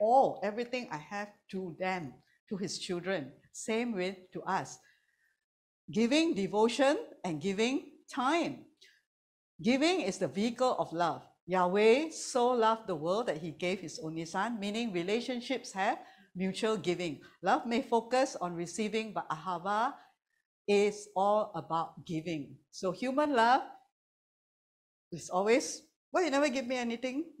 [0.00, 2.14] all, everything I have to them,
[2.48, 3.32] to his children.
[3.52, 4.78] Same with to us.
[5.90, 8.64] Giving devotion and giving time.
[9.62, 11.22] Giving is the vehicle of love.
[11.46, 15.98] Yahweh so loved the world that he gave his only son, meaning relationships have
[16.34, 17.20] mutual giving.
[17.42, 19.94] Love may focus on receiving, but ahava
[20.66, 22.56] is all about giving.
[22.70, 23.62] So human love
[25.10, 25.82] is always
[26.12, 27.24] why you never give me anything?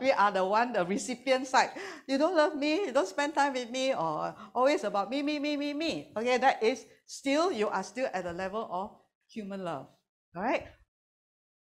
[0.00, 1.70] we are the one, the recipient side.
[2.06, 5.40] You don't love me, you don't spend time with me, or always about me, me,
[5.40, 6.12] me, me, me.
[6.16, 8.94] Okay, that is still, you are still at the level of
[9.26, 9.88] human love.
[10.36, 10.68] All right?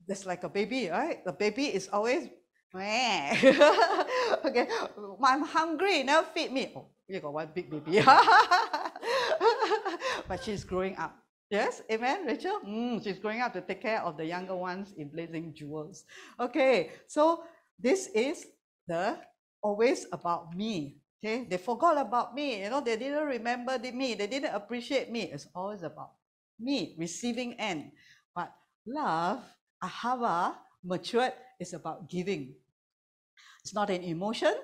[0.07, 1.24] That's like a baby, right?
[1.24, 2.30] The baby is always,
[2.76, 4.68] okay,
[5.24, 6.74] I'm hungry, now feed me.
[6.76, 8.01] Oh, you got one big baby.
[10.28, 11.15] but she's growing up.
[11.49, 12.59] Yes, amen, Rachel?
[12.65, 16.03] Mm, she's growing up to take care of the younger ones in Blazing Jewels.
[16.39, 17.43] Okay, so
[17.79, 18.47] this is
[18.87, 19.15] the
[19.63, 20.99] always about me.
[21.23, 22.63] Okay, they forgot about me.
[22.63, 24.13] You know, they didn't remember me.
[24.13, 25.31] They didn't appreciate me.
[25.31, 26.11] It's always about
[26.59, 27.91] me, receiving end.
[28.35, 28.51] But
[28.85, 29.39] love,
[29.81, 32.55] ahava, matured, is about giving.
[33.63, 34.55] It's not an emotion,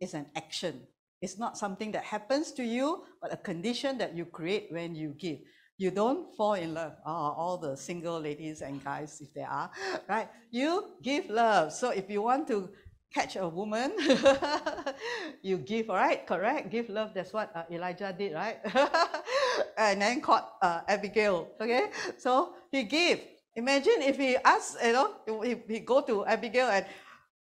[0.00, 0.86] it's an action.
[1.20, 5.14] It's not something that happens to you, but a condition that you create when you
[5.16, 5.38] give
[5.76, 6.94] you don't fall in love.
[7.04, 9.70] Oh, all the single ladies and guys, if they are,
[10.08, 10.28] right?
[10.50, 11.72] You give love.
[11.72, 12.70] So if you want to
[13.12, 13.92] catch a woman,
[15.42, 16.26] you give, right?
[16.26, 16.70] Correct?
[16.70, 17.10] Give love.
[17.14, 18.58] That's what uh, Elijah did, right?
[19.78, 21.90] and then caught uh, Abigail, okay?
[22.18, 23.20] So he gave.
[23.56, 26.86] Imagine if he asked, you know, if he go to Abigail and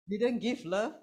[0.10, 0.94] didn't give love,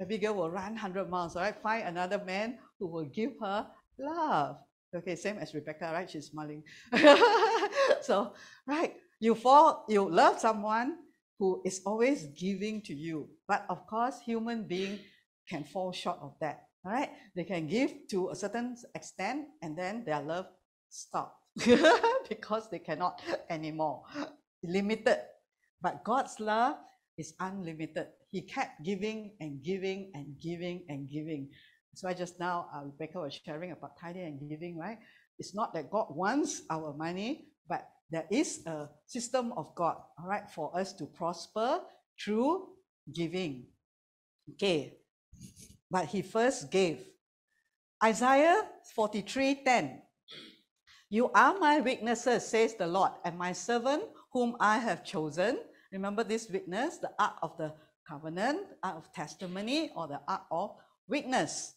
[0.00, 1.54] Abigail will run 100 miles, right?
[1.62, 3.66] Find another man who will give her
[3.98, 4.58] love.
[4.94, 6.08] Okay, same as Rebecca, right?
[6.08, 6.62] She's smiling.
[8.02, 8.32] so,
[8.66, 10.96] right, you fall, you love someone
[11.38, 13.28] who is always giving to you.
[13.48, 15.00] But of course, human being
[15.48, 16.68] can fall short of that.
[16.84, 20.46] All right, they can give to a certain extent and then their love
[20.90, 21.36] stop
[22.28, 23.20] because they cannot
[23.50, 24.02] anymore.
[24.62, 25.18] Limited.
[25.80, 26.76] But God's love
[27.16, 28.08] is unlimited.
[28.30, 31.50] He kept giving and giving and giving and giving.
[31.94, 34.98] So I just now, uh, Rebecca was sharing about tithing and giving, right?
[35.38, 40.26] It's not that God wants our money, but there is a system of God, all
[40.26, 41.80] right, for us to prosper
[42.22, 42.68] through
[43.12, 43.66] giving.
[44.52, 44.98] Okay,
[45.90, 47.04] but he first gave.
[48.02, 48.62] Isaiah
[48.94, 50.02] 43 10.
[51.10, 55.58] You are my witnesses, says the Lord, and my servant whom I have chosen.
[55.92, 57.72] Remember this witness, the ark of the
[58.08, 60.76] covenant, ark of testimony, or the ark of
[61.08, 61.74] witness,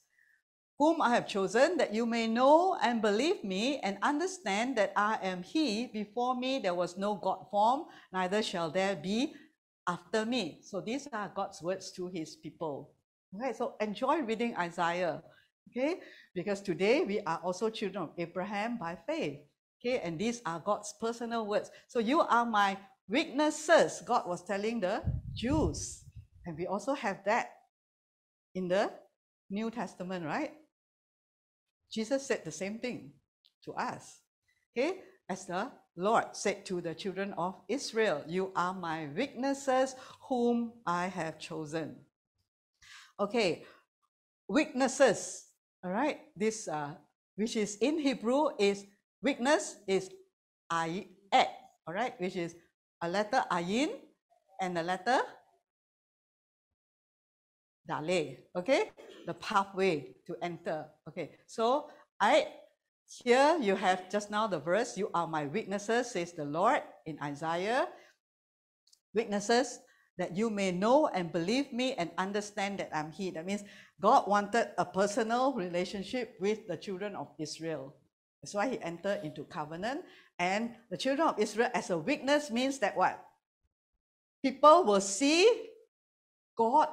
[0.78, 5.18] whom I have chosen, that you may know and believe me and understand that I
[5.24, 5.88] am He.
[5.88, 9.34] Before me there was no God form, neither shall there be
[9.88, 10.60] after me.
[10.62, 12.94] So these are God's words to His people.
[13.36, 15.24] Okay, so enjoy reading Isaiah.
[15.70, 16.00] Okay,
[16.34, 19.40] because today we are also children of Abraham by faith.
[19.82, 21.72] Okay, and these are God's personal words.
[21.88, 22.78] So you are my
[23.10, 25.04] witnesses, God was telling the
[25.34, 26.04] Jews.
[26.46, 27.50] And we also have that
[28.56, 28.92] in the
[29.50, 30.52] New Testament, right?
[31.92, 33.12] Jesus said the same thing
[33.64, 34.22] to us.
[34.76, 39.96] Okay, as the Lord said to the children of Israel, You are my witnesses
[40.30, 41.98] whom I have chosen.
[43.20, 43.66] Okay,
[44.48, 45.48] witnesses,
[45.84, 46.94] all right, this uh,
[47.36, 48.86] which is in Hebrew is
[49.22, 50.10] witness is
[50.72, 51.50] ayat,
[51.88, 52.56] all right, which is
[53.02, 53.90] a letter ayin
[54.62, 55.22] and a letter
[57.90, 58.92] dalet, okay,
[59.26, 60.86] the pathway to enter.
[61.08, 62.48] Okay, so I
[63.24, 67.18] here you have just now the verse, you are my witnesses, says the Lord in
[67.24, 67.88] Isaiah.
[69.14, 69.80] Witnesses
[70.18, 73.30] that you may know and believe me and understand that I'm He.
[73.32, 73.64] That means
[74.02, 77.96] God wanted a personal relationship with the children of Israel.
[78.42, 80.02] That's why He entered into covenant.
[80.40, 83.24] And the children of Israel as a witness means that what?
[84.44, 85.70] People will see
[86.58, 86.90] God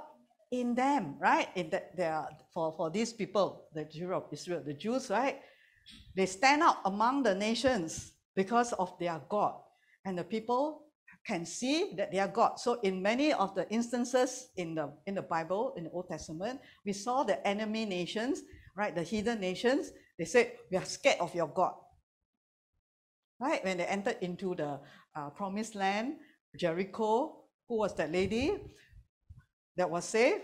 [0.60, 1.48] in them, right?
[1.54, 3.82] In that they are for, for these people, the
[4.12, 5.40] of Israel, the Jews, right?
[6.16, 9.54] They stand out among the nations because of their God.
[10.04, 10.82] And the people
[11.26, 12.58] can see that they are God.
[12.58, 16.60] So in many of the instances in the in the Bible, in the Old Testament,
[16.84, 18.42] we saw the enemy nations,
[18.76, 18.94] right?
[18.94, 21.74] The heathen nations, they said, We are scared of your God.
[23.40, 23.64] Right?
[23.64, 24.80] When they entered into the
[25.16, 26.16] uh, promised land,
[26.56, 28.60] Jericho, who was that lady
[29.76, 30.42] that was saved?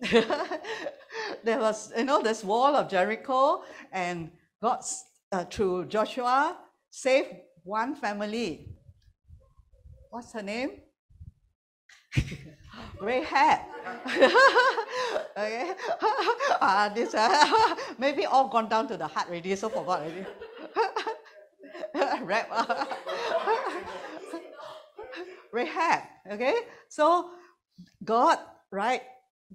[1.44, 3.62] there was, you know, this wall of Jericho,
[3.92, 4.30] and
[4.62, 4.80] God,
[5.32, 6.56] uh, through Joshua,
[6.90, 7.28] saved
[7.64, 8.76] one family.
[10.10, 10.70] What's her name?
[13.00, 13.60] Rahab.
[15.36, 15.72] okay.
[16.60, 20.26] uh, this uh, maybe all gone down to the heart already, so forgot already.
[22.22, 22.50] Rap.
[25.52, 26.02] Rahab.
[26.32, 26.54] Okay.
[26.88, 27.30] So
[28.04, 28.38] God,
[28.70, 29.02] right?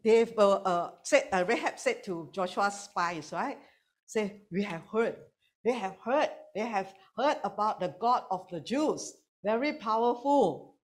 [0.01, 3.57] they uh, uh, said, uh, Rahab said to Joshua's spies, right?
[4.05, 5.15] Say, we have heard,
[5.63, 9.13] they have heard, they have heard about the God of the Jews,
[9.43, 10.75] very powerful,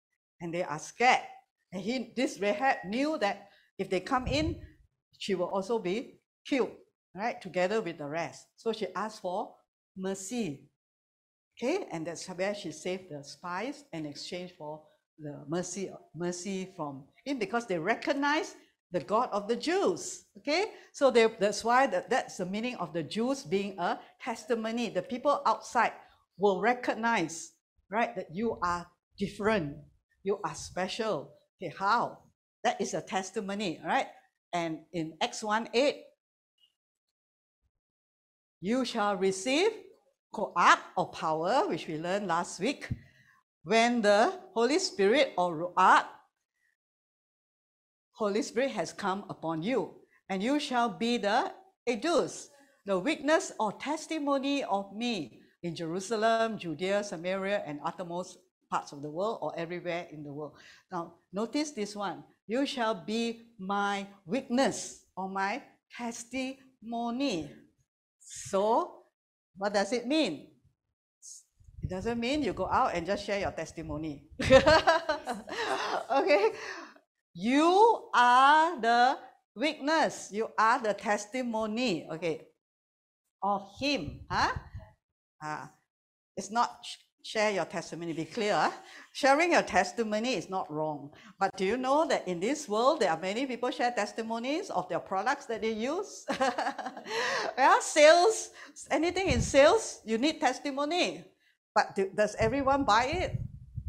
[0.42, 1.24] and they are scared.
[1.72, 4.62] And he, this Rahab knew that if they come in,
[5.18, 6.72] she will also be killed,
[7.16, 8.46] right, together with the rest.
[8.56, 9.54] So she asked for
[9.98, 10.70] mercy.
[11.62, 14.82] Okay, and that's where she saved the spies in exchange for
[15.22, 18.56] the mercy, mercy from him because they recognize
[18.92, 20.26] the God of the Jews.
[20.38, 24.90] Okay, so they, that's why that, that's the meaning of the Jews being a testimony.
[24.90, 25.92] The people outside
[26.38, 27.52] will recognize,
[27.92, 29.76] right, that you are different,
[30.24, 31.34] you are special.
[31.62, 32.20] Okay, how?
[32.64, 34.08] That is a testimony, right?
[34.54, 35.96] And in Acts 1 8,
[38.62, 39.72] you shall receive
[40.34, 42.90] koach or power, which we learned last week,
[43.64, 46.06] when the Holy Spirit or ruach
[48.20, 49.96] Holy Spirit has come upon you,
[50.28, 51.54] and you shall be the
[51.88, 52.48] edus,
[52.86, 58.38] the witness or testimony of me in Jerusalem, Judea, Samaria, and uttermost
[58.70, 60.54] parts of the world or everywhere in the world.
[60.92, 62.26] Now, notice this one.
[62.46, 65.64] You shall be my witness or my
[65.96, 67.50] testimony.
[68.20, 69.06] So,
[69.56, 70.49] what does it mean?
[71.90, 74.22] It doesn't mean you go out and just share your testimony.
[74.44, 76.52] okay?
[77.34, 79.18] You are the
[79.56, 80.30] witness.
[80.32, 82.46] You are the testimony, okay,
[83.42, 84.20] of him.
[84.30, 84.52] Huh?
[85.44, 85.66] Uh,
[86.38, 86.86] it's not
[87.24, 88.72] share your testimony, be clear.
[89.12, 91.10] Sharing your testimony is not wrong.
[91.40, 94.88] But do you know that in this world, there are many people share testimonies of
[94.90, 96.28] their products that they use?
[97.58, 98.52] yeah, sales,
[98.92, 101.26] anything in sales, you need testimony.
[101.74, 103.38] But do, does everyone buy it?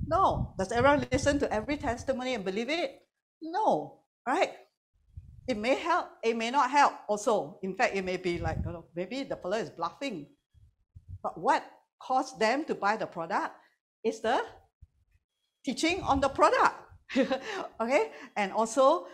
[0.06, 0.54] No.
[0.58, 3.02] Does everyone listen to every testimony and believe it?
[3.42, 4.00] No.
[4.26, 4.52] right?
[5.48, 7.58] It may help, it may not help also.
[7.62, 10.26] In fact, it may be like, you know, maybe the fellow is bluffing.
[11.22, 11.64] But what
[12.00, 13.54] caused them to buy the product
[14.04, 14.42] is the
[15.64, 16.74] teaching on the product.
[17.80, 18.12] okay?
[18.36, 19.06] And also,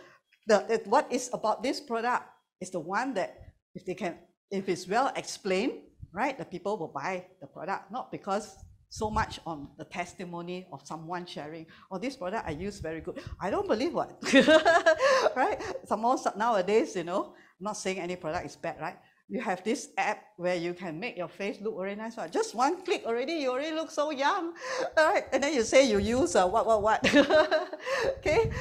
[0.47, 2.25] the, what is about this product
[2.61, 3.35] is the one that
[3.75, 4.17] if they can,
[4.51, 5.73] if it's well explained,
[6.13, 8.55] right, the people will buy the product, not because
[8.89, 13.19] so much on the testimony of someone sharing, oh, this product I use very good.
[13.39, 14.17] I don't believe what,
[15.35, 15.61] right?
[15.85, 18.97] Some more nowadays, you know, I'm not saying any product is bad, right?
[19.29, 22.17] You have this app where you can make your face look very nice.
[22.17, 22.31] Right?
[22.31, 24.53] Just one click already, you already look so young,
[24.97, 25.25] right?
[25.33, 27.15] And then you say you use uh, what, what, what.
[28.19, 28.51] okay,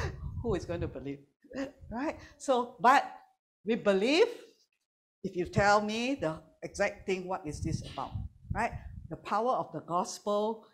[0.42, 1.20] who is going to believe,
[1.88, 2.18] right?
[2.36, 3.04] So, but
[3.64, 4.26] we believe
[5.22, 8.12] if you tell me the exact thing, what is this about,
[8.52, 8.72] right?
[9.08, 10.66] The power of the gospel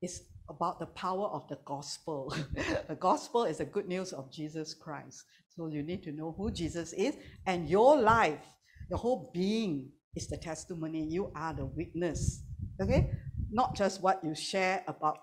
[0.00, 2.34] is about the power of the gospel.
[2.88, 5.24] the gospel is the good news of Jesus Christ.
[5.50, 7.14] So you need to know who Jesus is,
[7.46, 8.46] and your life,
[8.88, 11.04] your whole being is the testimony.
[11.04, 12.44] You are the witness.
[12.80, 13.10] Okay?
[13.50, 15.18] Not just what you share about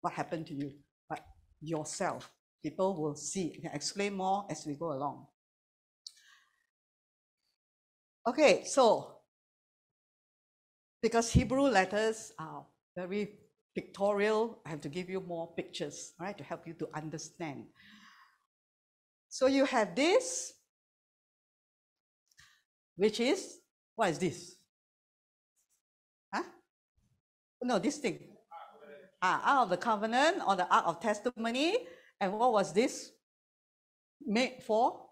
[0.00, 0.70] what happened to you,
[1.08, 1.20] but
[1.60, 2.30] yourself.
[2.62, 3.54] People will see.
[3.58, 5.26] I can explain more as we go along.
[8.26, 9.13] Okay, so
[11.04, 12.64] because Hebrew letters are
[12.96, 13.28] very
[13.74, 17.66] pictorial, I have to give you more pictures, right, to help you to understand.
[19.28, 20.54] So you have this,
[22.96, 23.58] which is,
[23.94, 24.56] what is this?
[26.32, 26.44] Huh?
[27.62, 28.20] No, this thing.
[29.20, 31.86] Ah, Ark of the Covenant or the Ark of Testimony.
[32.18, 33.10] And what was this
[34.24, 35.03] made for?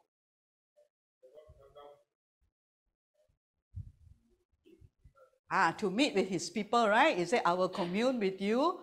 [5.55, 7.19] Ah, to meet with his people, right?
[7.19, 8.81] He said, I will commune with you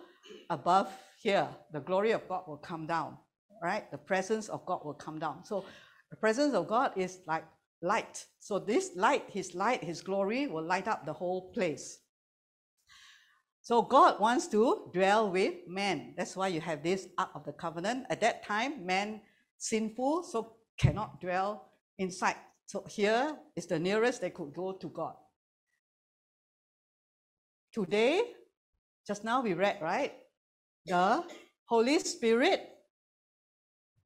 [0.48, 0.88] above
[1.20, 1.48] here.
[1.72, 3.18] The glory of God will come down,
[3.60, 3.90] right?
[3.90, 5.44] The presence of God will come down.
[5.44, 5.64] So
[6.10, 7.42] the presence of God is like
[7.82, 8.24] light.
[8.38, 11.98] So this light, his light, his glory will light up the whole place.
[13.62, 16.14] So God wants to dwell with man.
[16.16, 18.06] That's why you have this Ark of the Covenant.
[18.10, 19.22] At that time, man
[19.58, 22.36] sinful, so cannot dwell inside.
[22.66, 25.14] So here is the nearest they could go to God.
[27.72, 28.22] Today,
[29.06, 30.12] just now we read, right?
[30.86, 31.22] The
[31.66, 32.68] Holy Spirit,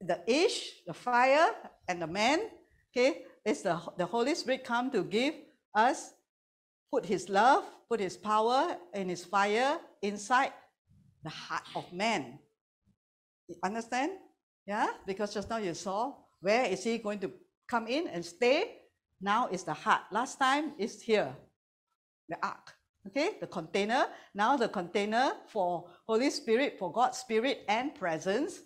[0.00, 1.48] the ish, the fire,
[1.88, 2.40] and the man,
[2.92, 5.34] okay, is the, the Holy Spirit come to give
[5.74, 6.12] us,
[6.92, 10.52] put his love, put his power and his fire inside
[11.22, 12.38] the heart of man.
[13.48, 14.12] You understand?
[14.66, 14.88] Yeah?
[15.06, 17.32] Because just now you saw where is he going to
[17.66, 18.76] come in and stay?
[19.22, 20.02] Now is the heart.
[20.12, 21.34] Last time is here,
[22.28, 22.74] the ark
[23.06, 24.06] okay the container.
[24.34, 28.60] Now the container for holy spirit for god's spirit and presence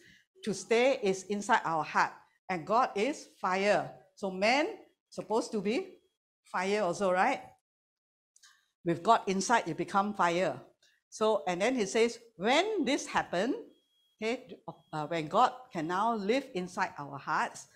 [0.45, 2.13] to stay is inside our heart.
[2.49, 3.91] And god is fire.
[4.15, 4.67] So man
[5.11, 5.99] supposed to be
[6.45, 7.41] fire also right?
[8.85, 10.61] With god inside you become fire.
[11.11, 13.55] So and then he says when this happened
[14.21, 14.47] okay
[14.93, 17.67] uh, when god can now live inside our hearts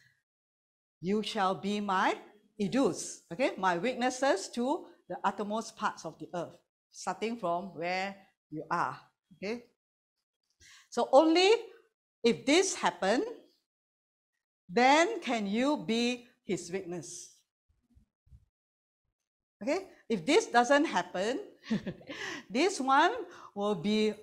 [1.00, 2.14] you shall be my
[2.60, 6.56] idus okay my witnesses to the uttermost parts of the earth,
[6.90, 8.16] starting from where
[8.50, 8.96] you are.
[9.36, 9.64] Okay.
[10.88, 11.52] So only
[12.24, 13.22] if this happen,
[14.68, 17.36] then can you be his witness.
[19.62, 19.86] Okay?
[20.08, 21.40] If this doesn't happen,
[22.50, 23.12] this one
[23.54, 24.14] will be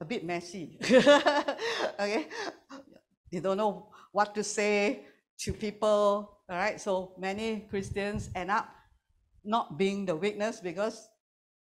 [0.00, 0.78] a bit messy.
[1.98, 2.28] okay?
[3.30, 5.06] You don't know what to say
[5.40, 6.38] to people.
[6.48, 6.80] All right.
[6.80, 8.77] So many Christians end up
[9.48, 11.08] not being the witness because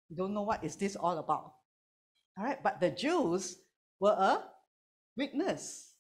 [0.10, 1.54] you don't know what is this all about.
[2.38, 3.58] All right, but the Jews
[4.00, 4.44] were a
[5.16, 5.94] witness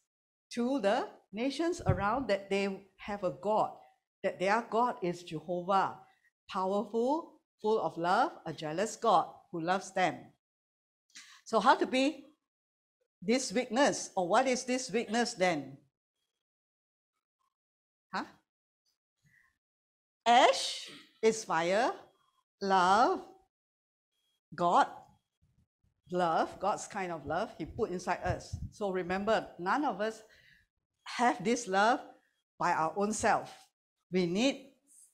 [0.53, 3.71] to the nations around that they have a God,
[4.23, 5.95] that their God is Jehovah,
[6.49, 10.17] powerful, full of love, a jealous God who loves them.
[11.45, 12.25] So, how to be
[13.21, 15.77] this witness, or what is this witness then?
[18.13, 18.25] Huh?
[20.25, 20.89] Ash
[21.21, 21.91] is fire,
[22.61, 23.21] love,
[24.55, 24.87] God,
[26.11, 28.55] love, God's kind of love, He put inside us.
[28.71, 30.21] So remember, none of us
[31.03, 31.99] have this love
[32.57, 33.51] by our own self.
[34.11, 34.71] We need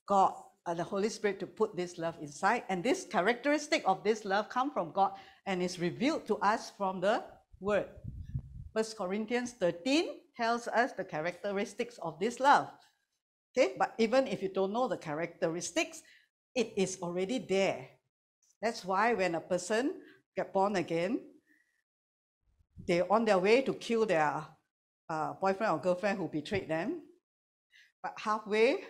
[0.08, 0.34] God
[0.68, 2.64] and the Holy Spirit to put this love inside.
[2.70, 5.12] And this characteristic of this love come from God
[5.46, 7.24] and is revealed to us from the
[7.60, 7.86] Word.
[8.74, 12.70] First Corinthians 13 tells us the characteristics of this love.
[13.58, 16.02] Okay, but even if you don't know the characteristics,
[16.54, 17.88] it is already there.
[18.62, 19.94] That's why when a person
[20.36, 21.22] get born again,
[22.86, 24.46] they're on their way to kill their
[25.10, 27.02] uh, boyfriend or girlfriend who betrayed them.
[28.04, 28.84] But halfway,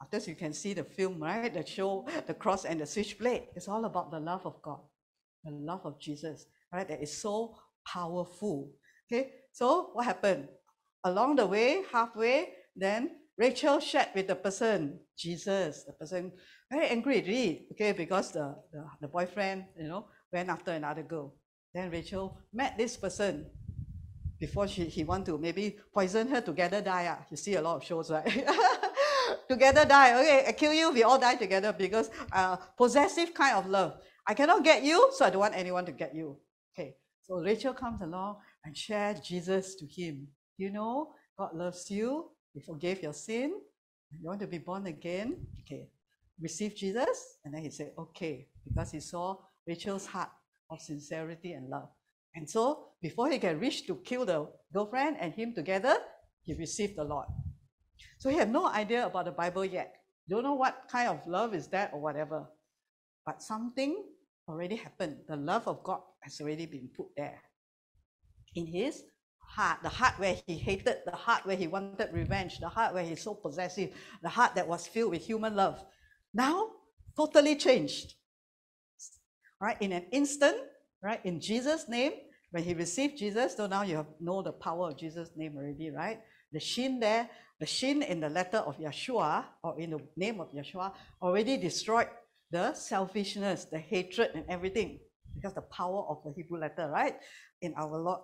[0.00, 1.52] after you can see the film, right?
[1.52, 3.48] The show, the cross and the switchblade.
[3.54, 4.80] It's all about the love of God,
[5.44, 6.88] the love of Jesus, right?
[6.88, 7.56] That is so
[7.86, 8.72] powerful.
[9.06, 10.48] Okay, so what happened?
[11.04, 16.32] Along the way, halfway, then Rachel shared with the person, Jesus, the person
[16.70, 21.34] very angry, really, okay, because the, the, the boyfriend, you know, went after another girl.
[21.72, 23.46] Then Rachel met this person
[24.38, 27.06] before she, he want to maybe poison her together die.
[27.08, 27.24] Ah.
[27.30, 28.26] You see a lot of shows, right?
[29.48, 30.20] together die.
[30.20, 34.00] Okay, I kill you, we all die together because uh, possessive kind of love.
[34.26, 36.36] I cannot get you, so I don't want anyone to get you.
[36.74, 40.26] Okay, so Rachel comes along and shares Jesus to him.
[40.58, 42.30] You know, God loves you.
[42.56, 43.60] He forgave your sin.
[44.10, 45.36] You want to be born again?
[45.60, 45.90] Okay,
[46.40, 47.36] receive Jesus.
[47.44, 49.36] And then he said, okay, because he saw
[49.66, 50.30] Rachel's heart
[50.70, 51.90] of sincerity and love.
[52.34, 55.98] And so before he can reach to kill the girlfriend and him together,
[56.44, 57.26] he received the Lord.
[58.18, 59.94] So he had no idea about the Bible yet.
[60.26, 62.46] Don't know what kind of love is that or whatever.
[63.26, 64.02] But something
[64.48, 65.18] already happened.
[65.28, 67.42] The love of God has already been put there.
[68.54, 69.02] In his
[69.46, 73.04] heart, the heart where he hated, the heart where he wanted revenge, the heart where
[73.04, 73.90] he's so possessive,
[74.22, 75.82] the heart that was filled with human love.
[76.34, 76.68] Now,
[77.16, 78.14] totally changed.
[79.60, 79.76] Right?
[79.80, 80.56] In an instant,
[81.02, 81.20] right?
[81.24, 82.12] In Jesus' name,
[82.50, 86.20] when he received Jesus, so now you know the power of Jesus' name already, right?
[86.52, 87.28] The shin there,
[87.58, 90.92] the shin in the letter of Yeshua, or in the name of Yeshua,
[91.22, 92.08] already destroyed
[92.50, 95.00] the selfishness, the hatred, and everything.
[95.34, 97.16] Because the power of the Hebrew letter, right?
[97.60, 98.20] In our Lord,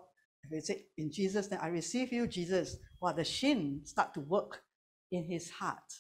[0.51, 2.77] we say, in Jesus' name, I receive you, Jesus.
[2.99, 4.63] While the shin start to work
[5.11, 5.93] in his heart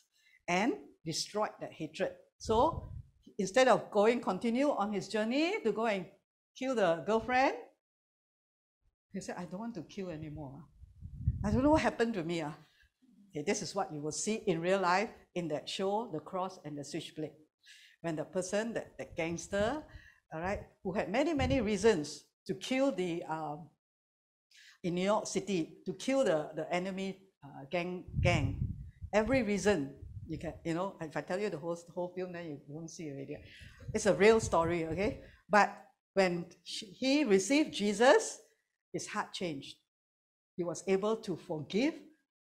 [0.49, 0.75] and
[1.05, 2.13] destroyed that hatred.
[2.39, 2.91] So
[3.39, 6.07] instead of going continue on his journey to go and
[6.57, 7.55] kill the girlfriend,
[9.13, 10.65] he said, I don't want to kill anymore.
[11.45, 12.41] I don't know what happened to me.
[12.41, 12.51] Uh.
[13.31, 16.61] Okay, this is what you will see in real life in that show, The Cross
[16.65, 17.33] and the Switchblade.
[18.03, 19.83] When the person, that, that gangster,
[20.33, 23.69] all right, who had many, many reasons to kill the, um,
[24.83, 28.59] in New York City, to kill the, the enemy uh, gang, gang.
[29.13, 29.95] Every reason
[30.27, 32.91] you can, you know, if I tell you the whole, whole film, then you won't
[32.91, 33.37] see already.
[33.93, 35.21] It's a real story, okay?
[35.49, 35.77] But
[36.15, 38.41] when he received Jesus,
[38.93, 39.77] his heart changed.
[40.57, 41.95] He was able to forgive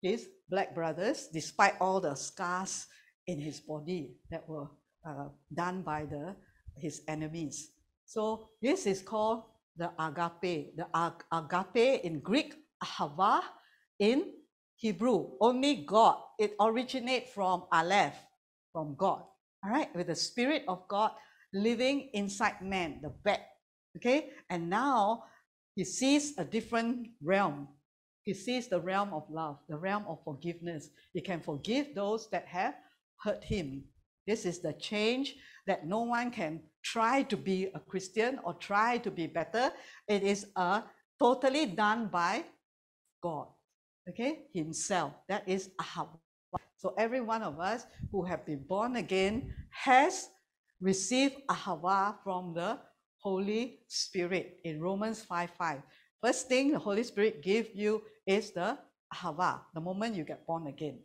[0.01, 2.87] his black brothers despite all the scars
[3.26, 4.68] in his body that were
[5.07, 6.37] uh, done by the,
[6.76, 7.70] his enemies.
[8.05, 9.45] So this is called
[9.77, 10.77] the agape.
[10.77, 13.43] The ag agape in Greek, ahava
[13.99, 14.33] in
[14.77, 16.18] Hebrew, only God.
[16.39, 18.14] It originates from Aleph,
[18.72, 19.22] from God.
[19.64, 21.12] All right, with the Spirit of God
[21.53, 23.41] living inside man, the back.
[23.97, 25.24] Okay, and now
[25.74, 27.68] he sees a different realm.
[28.22, 30.91] He sees the realm of love, the realm of forgiveness.
[31.14, 32.74] He can forgive those that have
[33.22, 33.85] hurt him.
[34.27, 36.61] This is the change that no one can
[36.93, 39.72] try to be a Christian or try to be better.
[40.07, 40.82] It is a
[41.18, 42.45] totally done by
[43.22, 43.49] God.
[44.09, 45.12] Okay, Himself.
[45.28, 46.18] That is Ahava.
[46.76, 50.28] So every one of us who have been born again has
[50.80, 52.78] received Ahava from the
[53.18, 55.82] Holy Spirit in Romans 5 5.
[56.22, 58.78] First thing the Holy Spirit give you is the
[59.12, 60.99] Ahava, the moment you get born again.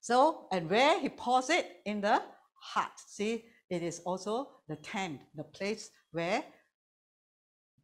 [0.00, 2.22] So, and where he pours it in the
[2.54, 2.98] heart.
[3.06, 6.42] See, it is also the tent, the place where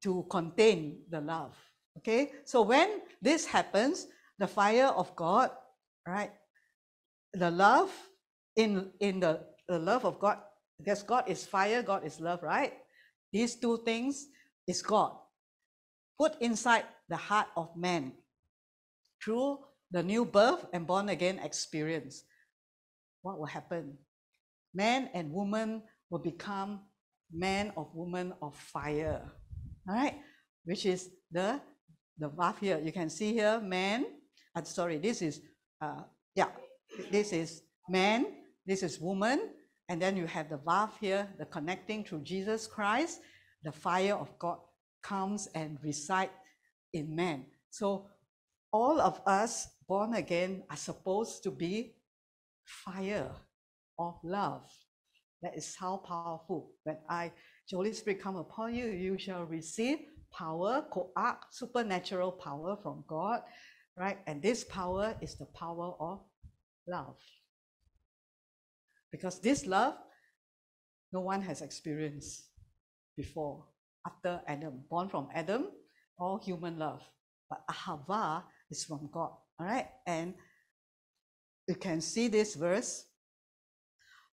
[0.02, 1.54] to contain the love.
[1.98, 4.06] Okay, so when this happens,
[4.38, 5.50] the fire of God,
[6.06, 6.32] right?
[7.32, 7.90] The love
[8.56, 10.38] in in the, the love of God,
[10.78, 12.72] because God is fire, God is love, right?
[13.32, 14.26] These two things
[14.66, 15.12] is God
[16.18, 18.12] put inside the heart of man
[19.22, 19.58] through
[19.90, 22.24] the new birth and born again experience.
[23.22, 23.98] What will happen?
[24.74, 26.80] Man and woman will become
[27.32, 29.22] man of woman of fire.
[29.88, 30.16] All right,
[30.64, 31.60] which is the
[32.18, 32.80] the verb here.
[32.82, 34.06] You can see here man.
[34.54, 35.40] Uh, sorry, this is
[35.80, 36.02] uh,
[36.34, 36.48] yeah,
[37.10, 38.26] this is man.
[38.66, 39.50] This is woman,
[39.88, 43.20] and then you have the verb here, the connecting through Jesus Christ,
[43.62, 44.58] the fire of God
[45.02, 46.32] comes and resides
[46.92, 47.44] in man.
[47.70, 48.06] So
[48.72, 51.96] all of us born again are supposed to be
[52.64, 53.30] fire
[53.98, 54.70] of love.
[55.42, 56.72] That is how powerful.
[56.84, 57.32] When I,
[57.72, 59.98] Holy Spirit, come upon you, you shall receive
[60.32, 63.42] power, koach, supernatural power from God,
[63.96, 64.18] right?
[64.26, 66.20] And this power is the power of
[66.88, 67.16] love.
[69.12, 69.94] Because this love,
[71.12, 72.48] no one has experienced
[73.16, 73.64] before,
[74.06, 75.68] after Adam, born from Adam,
[76.18, 77.02] all human love.
[77.48, 79.30] But Ahava is from God.
[79.60, 79.88] All right.
[80.06, 80.34] And
[81.68, 83.04] you can see this verse.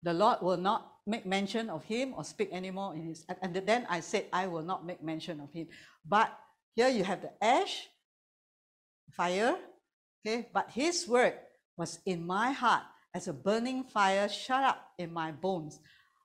[0.04, 3.86] The Lord will not make mention of him or speak anymore in his and then
[3.89, 5.68] I said, I will not make mention of him.
[6.08, 6.32] But
[6.76, 7.88] here you have the ash,
[9.12, 9.58] fire,
[10.26, 11.34] okay, but his word
[11.78, 12.84] was in my heart
[13.14, 15.80] as a burning fire shut up in my bones.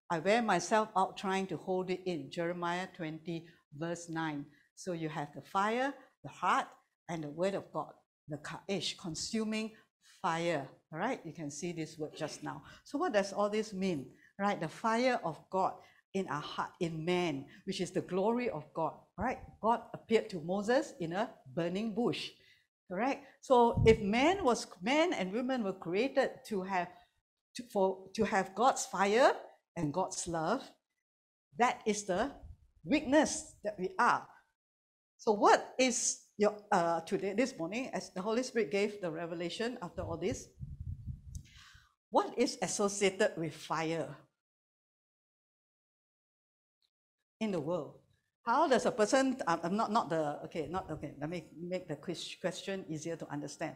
[0.08, 2.30] I wear myself out trying to hold it in.
[2.30, 3.44] Jeremiah 20,
[3.76, 4.46] verse 9.
[4.76, 6.66] So you have the fire, the heart,
[7.08, 7.92] and the word of God,
[8.28, 9.72] the kaish, consuming
[10.26, 10.66] fire.
[10.90, 11.20] right?
[11.24, 12.62] you can see this word just now.
[12.84, 14.06] So what does all this mean?
[14.38, 15.74] Right, the fire of God
[16.14, 18.94] in our heart, in man, which is the glory of God.
[19.16, 19.38] right?
[19.62, 22.30] God appeared to Moses in a burning bush.
[22.90, 23.24] Correct.
[23.40, 26.88] So if man was man and women were created to have
[27.56, 29.32] to, for to have God's fire
[29.76, 30.62] and God's love,
[31.58, 32.30] that is the
[32.84, 34.26] weakness that we are.
[35.18, 39.78] So what is your uh, today this morning as the Holy Spirit gave the revelation
[39.80, 40.48] after all this?
[42.10, 44.16] What is associated with fire
[47.40, 47.98] in the world?
[48.44, 51.96] How does a person, I'm not, not the, okay, not, okay, let me make the
[51.96, 53.74] question easier to understand.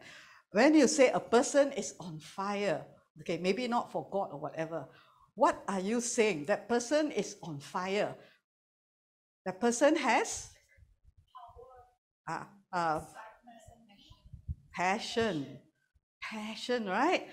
[0.52, 2.84] When you say a person is on fire,
[3.20, 4.86] okay, maybe not for God or whatever,
[5.34, 6.44] what are you saying?
[6.44, 8.14] That person is on fire.
[9.44, 10.49] That person has
[12.29, 13.01] uh, uh,
[14.75, 15.59] passion.
[16.23, 17.27] Passion, right?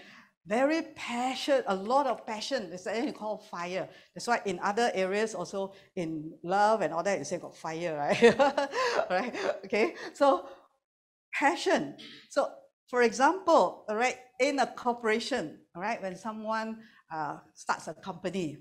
[0.47, 2.69] very passion, a lot of passion.
[2.71, 3.89] It's actually called fire.
[4.15, 7.97] That's why in other areas, also in love and all that, you say got fire,
[7.97, 8.39] right?
[9.09, 9.35] right?
[9.65, 9.95] Okay.
[10.13, 10.47] So
[11.33, 11.97] passion.
[12.29, 12.49] So
[12.89, 16.77] for example, right in a corporation, right when someone
[17.11, 18.57] uh, starts a company,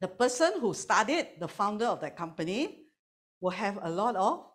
[0.00, 2.86] the person who started, the founder of that company,
[3.42, 4.46] will have a lot of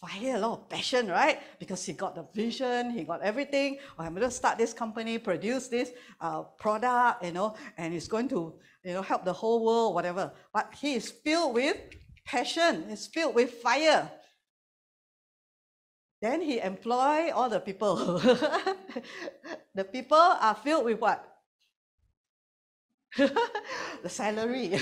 [0.00, 1.38] fire, a lot of passion, right?
[1.58, 3.78] Because he got the vision, he got everything.
[3.98, 8.08] Oh, I'm going to start this company, produce this uh, product, you know, and it's
[8.08, 10.32] going to, you know, help the whole world, whatever.
[10.52, 11.76] But he is filled with
[12.24, 12.86] passion.
[12.88, 14.10] He's filled with fire.
[16.22, 18.18] Then he employ all the people.
[19.74, 21.29] the people are filled with what?
[24.02, 24.70] the salary.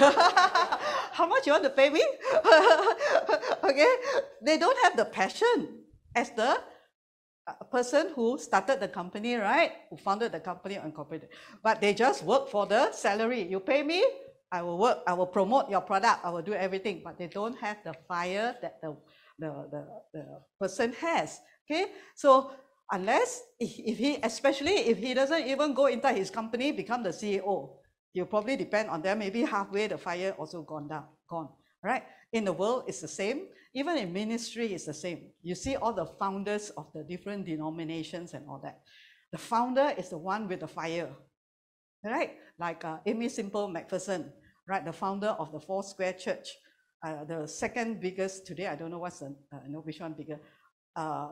[1.12, 2.02] How much you want to pay me?
[3.64, 3.92] okay,
[4.42, 6.60] they don't have the passion as the
[7.46, 9.72] uh, person who started the company, right?
[9.90, 11.30] Who founded the company and incorporated.
[11.62, 13.42] But they just work for the salary.
[13.42, 14.04] You pay me,
[14.52, 17.00] I will work, I will promote your product, I will do everything.
[17.02, 18.96] But they don't have the fire that the,
[19.38, 20.24] the, the, the
[20.60, 21.40] person has.
[21.70, 22.50] Okay, so
[22.92, 27.78] unless if he, especially if he doesn't even go into his company, become the CEO,
[28.12, 29.18] you probably depend on them.
[29.18, 31.48] Maybe halfway the fire also gone down, gone.
[31.82, 32.02] Right?
[32.32, 33.46] In the world, it's the same.
[33.74, 35.30] Even in ministry, it's the same.
[35.42, 38.80] You see all the founders of the different denominations and all that.
[39.30, 41.10] The founder is the one with the fire.
[42.04, 42.36] Right?
[42.58, 44.32] Like uh, Aimee Semple McPherson,
[44.68, 44.84] right?
[44.84, 46.48] The founder of the Four Square Church.
[47.04, 50.40] Uh, the second biggest today, I don't know what's the, uh, know which one bigger,
[50.96, 51.28] uh,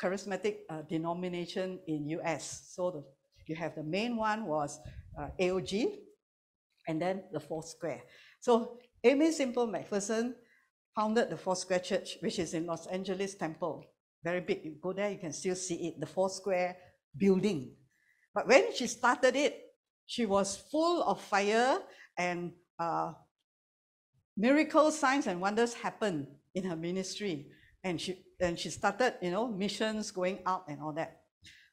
[0.00, 2.70] charismatic uh, denomination in US.
[2.74, 3.04] So the,
[3.46, 4.80] you have the main one was
[5.18, 5.98] uh, AOG,
[6.88, 8.02] and then the Four Square.
[8.40, 10.34] So Aimee Semple McPherson
[10.94, 13.84] founded the Four Square Church, which is in Los Angeles Temple.
[14.24, 14.64] Very big.
[14.64, 16.76] You go there, you can still see it, the Four Square
[17.16, 17.74] building.
[18.34, 19.58] But when she started it,
[20.06, 21.78] she was full of fire
[22.16, 23.12] and uh,
[24.36, 27.48] miracles, signs, and wonders happened in her ministry.
[27.84, 31.22] And she and she started, you know, missions going out and all that.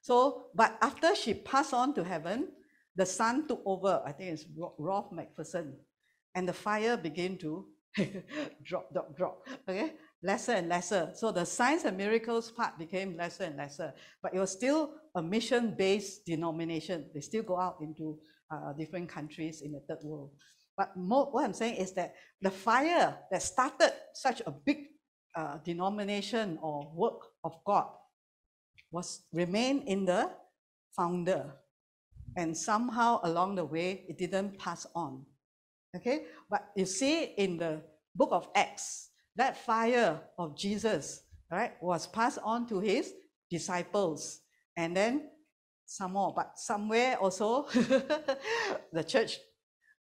[0.02, 2.50] So, but after she passed on to heaven,
[2.96, 4.46] the sun took over, I think it's
[4.78, 5.74] Rolf McPherson,
[6.36, 7.66] and the fire began to
[8.64, 9.94] drop, drop, drop, okay?
[10.22, 11.12] Lesser and lesser.
[11.16, 15.22] So the signs and miracles part became lesser and lesser, but it was still a
[15.22, 17.10] mission-based denomination.
[17.14, 18.20] They still go out into
[18.52, 20.32] uh, different countries in the third world.
[20.78, 24.88] But more, what I'm saying is that the fire that started such a big
[25.36, 27.88] uh, denomination or work of God
[28.92, 30.32] was remain in the
[30.96, 31.54] founder
[32.40, 35.26] and somehow along the way it didn't pass on.
[35.94, 36.24] Okay?
[36.50, 37.82] But you see in the
[38.16, 41.22] book of acts that fire of jesus
[41.52, 43.14] right was passed on to his
[43.52, 44.40] disciples.
[44.78, 45.30] And then
[45.86, 46.34] some more.
[46.34, 47.64] But somewhere also
[48.94, 49.38] the church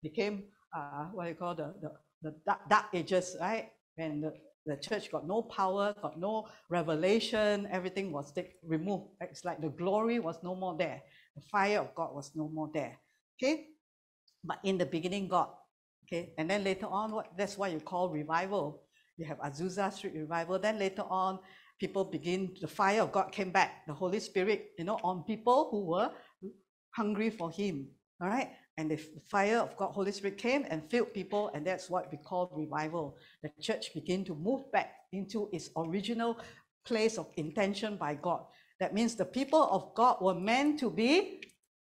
[0.03, 1.91] became uh, what you call the, the,
[2.23, 3.69] the dark, dark ages right?
[3.97, 4.33] When the,
[4.65, 8.33] the church got no power got no revelation everything was
[8.65, 9.09] removed.
[9.21, 11.03] It's like the glory was no more there
[11.37, 12.99] the fire of God was no more there.
[13.37, 13.67] Okay?
[14.45, 15.49] But in the beginning, God.
[16.05, 16.35] Okay?
[16.39, 18.83] And then later on, what that's why you call revival.
[19.17, 20.59] You have Azusa Street revival.
[20.59, 21.39] Then later on,
[21.79, 25.69] people begin, the fire of God came back, the Holy Spirit, you know, on people
[25.71, 26.11] who were
[26.95, 27.89] hungry for Him.
[28.21, 28.51] All right?
[28.79, 28.99] And the
[29.31, 33.19] fire of God, Holy Spirit came and filled people, and that's what we call revival.
[33.43, 36.39] The church began to move back into its original
[36.87, 38.45] place of intention by God.
[38.83, 41.41] That means the people of God were meant to be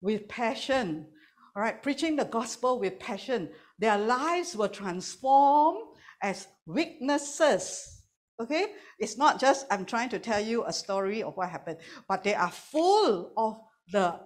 [0.01, 1.07] with passion.
[1.55, 3.49] All right, preaching the gospel with passion.
[3.79, 5.85] Their lives were transformed
[6.21, 8.03] as witnesses.
[8.43, 11.79] Okay, it's not just I'm trying to tell you a story of what happened,
[12.09, 13.61] but they are full of
[13.93, 14.19] the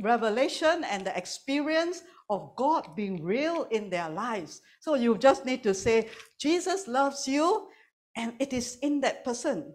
[0.00, 4.62] revelation and the experience of God being real in their lives.
[4.80, 6.08] So you just need to say,
[6.40, 7.68] Jesus loves you,
[8.16, 9.74] and it is in that person.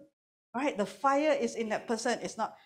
[0.56, 0.72] Right?
[0.72, 2.18] The fire is in that person.
[2.22, 2.56] It's not,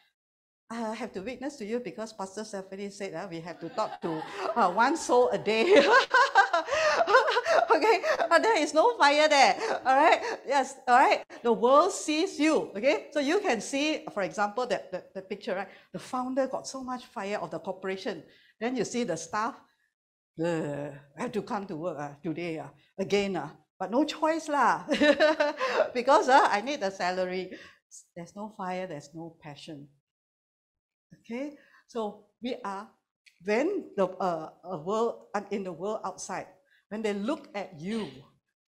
[0.70, 3.68] I have to witness to you because Pastor Stephanie said that uh, we have to
[3.70, 4.22] talk to
[4.54, 5.64] uh, one soul a day.
[7.74, 9.56] okay, but there is no fire there.
[9.84, 11.24] All right, yes, all right.
[11.42, 12.70] The world sees you.
[12.76, 15.68] Okay, so you can see, for example, that the, the picture, right?
[15.92, 18.22] The founder got so much fire of the corporation.
[18.60, 19.56] Then you see the staff,
[20.38, 23.34] uh, have to come to work uh, today uh, again.
[23.34, 23.48] Uh,
[23.80, 24.84] but no choice lah,
[25.94, 27.56] because uh, I need the salary.
[28.16, 29.88] There's no fire, there's no passion.
[31.20, 32.88] Okay, so we are
[33.44, 34.50] when the uh,
[34.84, 36.46] world in the world outside
[36.90, 38.08] when they look at you,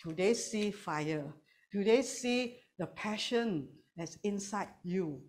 [0.03, 1.27] do they see fire?
[1.73, 5.21] Do they see the passion that's inside you?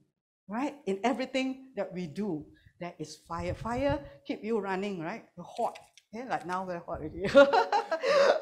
[0.47, 0.75] Right?
[0.85, 2.45] In everything that we do,
[2.79, 3.53] there is fire.
[3.53, 5.25] Fire keep you running, right?
[5.35, 5.77] You're hot.
[6.13, 7.25] Okay, like now we're hot already.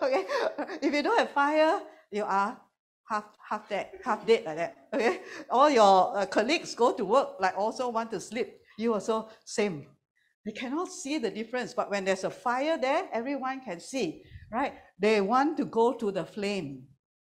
[0.03, 0.25] okay.
[0.81, 1.79] If you don't have fire,
[2.11, 2.59] you are
[3.11, 4.87] half half dead, half dead like that.
[4.93, 5.19] Okay.
[5.49, 8.57] All your uh, colleagues go to work, like also want to sleep.
[8.77, 9.87] You also same.
[10.45, 14.73] They cannot see the difference, but when there's a fire there, everyone can see right?
[14.99, 16.83] They want to go to the flame,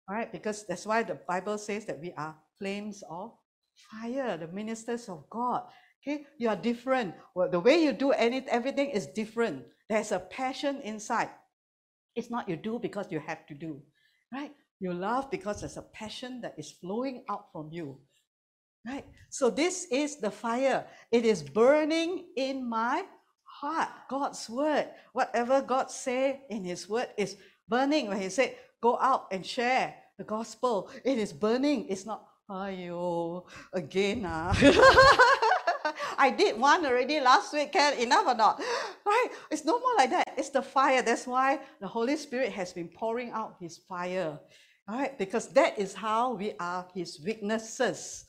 [0.09, 0.31] right?
[0.31, 3.31] Because that's why the Bible says that we are flames of
[3.75, 5.63] fire, the ministers of God.
[6.05, 7.15] Okay, you are different.
[7.35, 9.65] Well, the way you do any, everything is different.
[9.89, 11.29] There's a passion inside.
[12.15, 13.81] It's not you do because you have to do,
[14.31, 14.51] right?
[14.79, 17.97] You love because there's a passion that is flowing out from you,
[18.85, 19.05] right?
[19.29, 20.85] So this is the fire.
[21.11, 23.03] It is burning in my
[23.43, 24.87] heart, God's word.
[25.13, 28.07] Whatever God say in his word is burning.
[28.07, 31.87] When he said, go out and share the gospel, it is burning.
[31.89, 34.23] It's not, ayo, again.
[34.27, 34.53] Ah.
[36.19, 37.71] I did one already last week.
[37.71, 38.61] Can enough or not?
[39.05, 39.27] Right?
[39.51, 40.33] It's no more like that.
[40.37, 41.01] It's the fire.
[41.01, 44.39] That's why the Holy Spirit has been pouring out his fire.
[44.87, 48.25] Right, because that is how we are his witnesses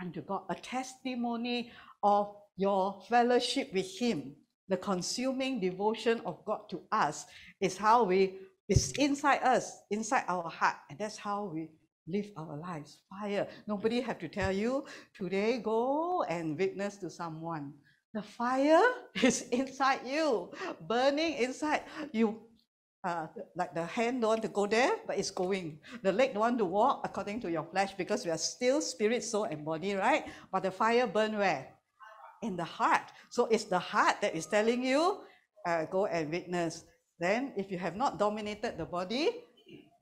[0.00, 1.72] unto God, a testimony
[2.02, 4.34] of your fellowship with him
[4.68, 7.26] the consuming devotion of God to us
[7.60, 11.70] is how we it's inside us, inside our heart, and that's how we
[12.06, 12.98] live our lives.
[13.08, 13.48] Fire.
[13.66, 14.84] Nobody have to tell you
[15.16, 17.72] today go and witness to someone.
[18.12, 18.82] The fire
[19.22, 20.50] is inside you,
[20.86, 22.42] burning inside you.
[23.04, 23.26] Uh,
[23.56, 25.78] like the hand don't want to go there, but it's going.
[26.02, 29.22] The leg don't want to walk according to your flesh because we are still spirit,
[29.24, 30.26] soul, and body, right?
[30.52, 31.68] But the fire burn where?
[32.42, 33.02] in the heart.
[33.30, 35.20] So it's the heart that is telling you,
[35.66, 36.84] uh, go and witness.
[37.18, 39.30] Then, if you have not dominated the body,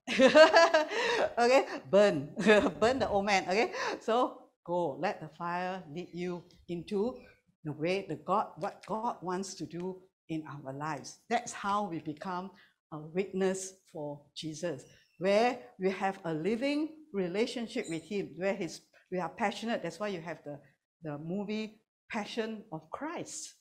[0.12, 2.28] okay, burn,
[2.80, 3.44] burn the old man.
[3.48, 7.16] Okay, so go, let the fire lead you into
[7.64, 9.96] the way the God, what God wants to do
[10.28, 11.18] in our lives.
[11.30, 12.50] That's how we become
[12.92, 14.84] a witness for Jesus,
[15.18, 18.80] where we have a living relationship with Him, where His
[19.10, 19.82] we are passionate.
[19.82, 20.58] That's why you have the
[21.02, 21.80] the movie
[22.10, 23.54] passion of Christ,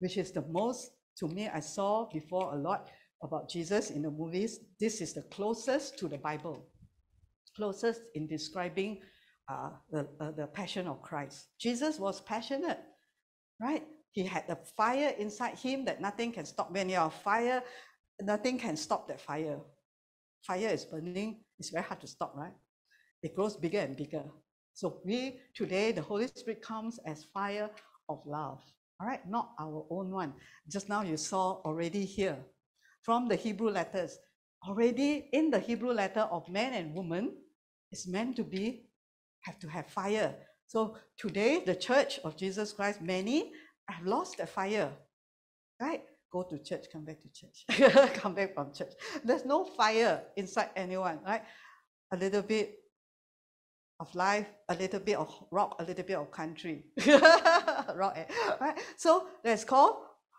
[0.00, 2.88] which is the most, to me, I saw before a lot
[3.22, 4.60] about Jesus in the movies.
[4.80, 6.66] This is the closest to the Bible,
[7.56, 9.00] closest in describing
[9.48, 11.48] uh, the, uh, the passion of Christ.
[11.58, 12.80] Jesus was passionate,
[13.60, 13.84] right?
[14.12, 16.72] He had the fire inside him that nothing can stop.
[16.72, 17.62] When you are fire,
[18.20, 19.58] nothing can stop that fire.
[20.42, 22.52] Fire is burning, it's very hard to stop, right?
[23.22, 24.24] It grows bigger and bigger.
[24.74, 27.70] So we today, the Holy Spirit comes as fire
[28.08, 28.60] of love.
[29.00, 30.34] All right, not our own one.
[30.68, 32.36] Just now you saw already here
[33.02, 34.18] from the Hebrew letters.
[34.68, 37.32] Already in the Hebrew letter of man and woman,
[37.94, 38.88] is meant to be
[39.42, 40.34] have to have fire.
[40.66, 43.52] So today, the church of Jesus Christ, many
[43.88, 44.90] have lost their fire.
[45.80, 46.02] Right?
[46.34, 48.12] Go to church, come back to church.
[48.14, 48.94] come back from church.
[49.22, 51.44] There's no fire inside anyone, right?
[52.10, 52.76] A little bit
[54.00, 56.86] of life, a little bit of rock, a little bit of country.
[57.94, 58.24] rock, eh?
[58.60, 58.76] right?
[58.96, 59.94] So that's called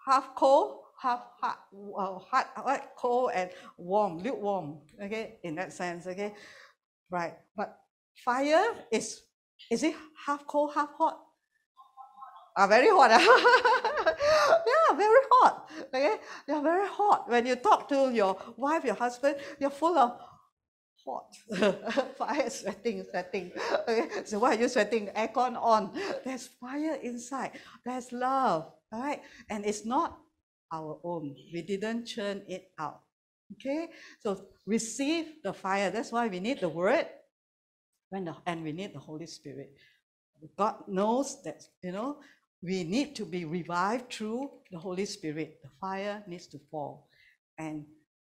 [0.06, 4.80] half cold, half hot, uh, hot, hot, cold, and warm, lukewarm.
[5.02, 6.08] Okay, in that sense.
[6.08, 6.34] Okay,
[7.10, 7.36] right.
[7.56, 7.80] But
[8.26, 9.22] fire is
[9.72, 11.25] is it half cold, half hot?
[12.56, 13.12] Ah, very hot.
[13.12, 13.20] ah.
[14.72, 15.70] yeah, very hot.
[15.94, 16.16] Okay,
[16.48, 17.28] you're very hot.
[17.30, 20.18] When you talk to your wife, your husband, you're full of
[21.06, 21.36] hot.
[22.18, 23.52] fire sweating, sweating.
[23.84, 25.10] Okay, so why are you sweating?
[25.16, 25.92] Aircon on.
[26.24, 27.60] There's fire inside.
[27.84, 28.72] There's love.
[28.92, 30.18] All right, and it's not
[30.72, 31.36] our own.
[31.54, 33.02] We didn't churn it out.
[33.54, 33.90] Okay,
[34.20, 35.92] so receive the fire.
[35.92, 37.06] That's why we need the word,
[38.10, 39.76] when the, and we need the Holy Spirit.
[40.58, 42.18] God knows that you know
[42.62, 45.60] we need to be revived through the Holy Spirit.
[45.64, 47.08] The fire needs to fall.
[47.58, 47.86] And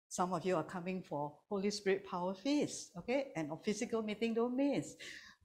[0.10, 3.32] some of you are coming for Holy Spirit power feast, okay?
[3.36, 4.96] And a physical meeting, don't miss.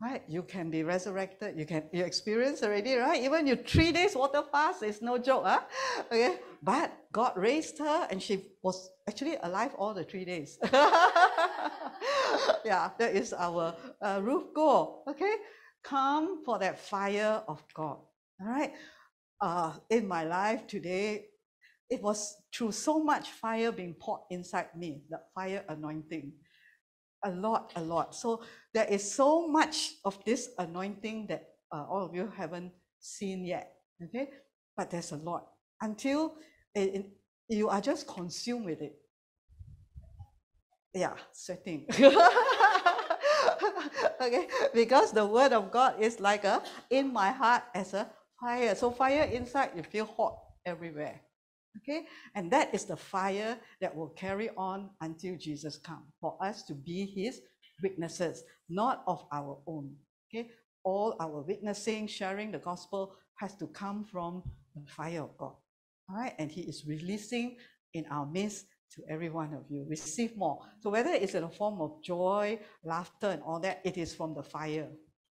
[0.00, 0.22] Right?
[0.28, 1.58] You can be resurrected.
[1.58, 3.20] You can you experience already, right?
[3.20, 5.60] Even you three days water fast, is no joke, huh?
[6.06, 6.36] Okay.
[6.62, 10.56] But God raised her and she was actually alive all the three days.
[12.64, 15.02] yeah, that is our uh, roof goal.
[15.08, 15.34] Okay.
[15.82, 17.98] Come for that fire of God.
[18.40, 18.72] All right.
[19.40, 21.26] Uh, in my life today,
[21.90, 26.32] it was through so much fire being poured inside me, the fire anointing.
[27.24, 28.14] A lot, a lot.
[28.14, 33.44] So there is so much of this anointing that uh, all of you haven't seen
[33.44, 33.74] yet.
[34.02, 34.30] Okay.
[34.76, 35.48] But there's a lot
[35.80, 36.36] until
[36.74, 37.06] it, it,
[37.48, 38.96] you are just consumed with it.
[40.94, 41.86] Yeah, sweating.
[44.20, 48.08] okay, because the word of God is like a in my heart as a
[48.40, 48.74] fire.
[48.74, 51.20] So fire inside, you feel hot everywhere.
[51.78, 56.62] Okay, and that is the fire that will carry on until Jesus comes for us
[56.64, 57.40] to be His
[57.82, 59.94] witnesses, not of our own.
[60.28, 60.50] Okay,
[60.82, 64.42] all our witnessing, sharing the gospel has to come from
[64.74, 65.54] the fire of God.
[66.10, 67.56] All right, and He is releasing
[67.94, 69.86] in our midst to every one of you.
[69.88, 70.60] Receive more.
[70.80, 74.34] So whether it's in a form of joy, laughter, and all that, it is from
[74.34, 74.88] the fire.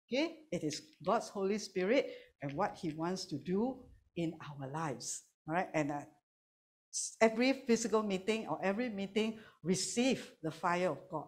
[0.09, 2.11] Okay, it is God's Holy Spirit
[2.43, 3.77] and what He wants to do
[4.17, 5.23] in our lives.
[5.49, 6.01] All right, and uh,
[7.21, 11.27] every physical meeting or every meeting, receive the fire of God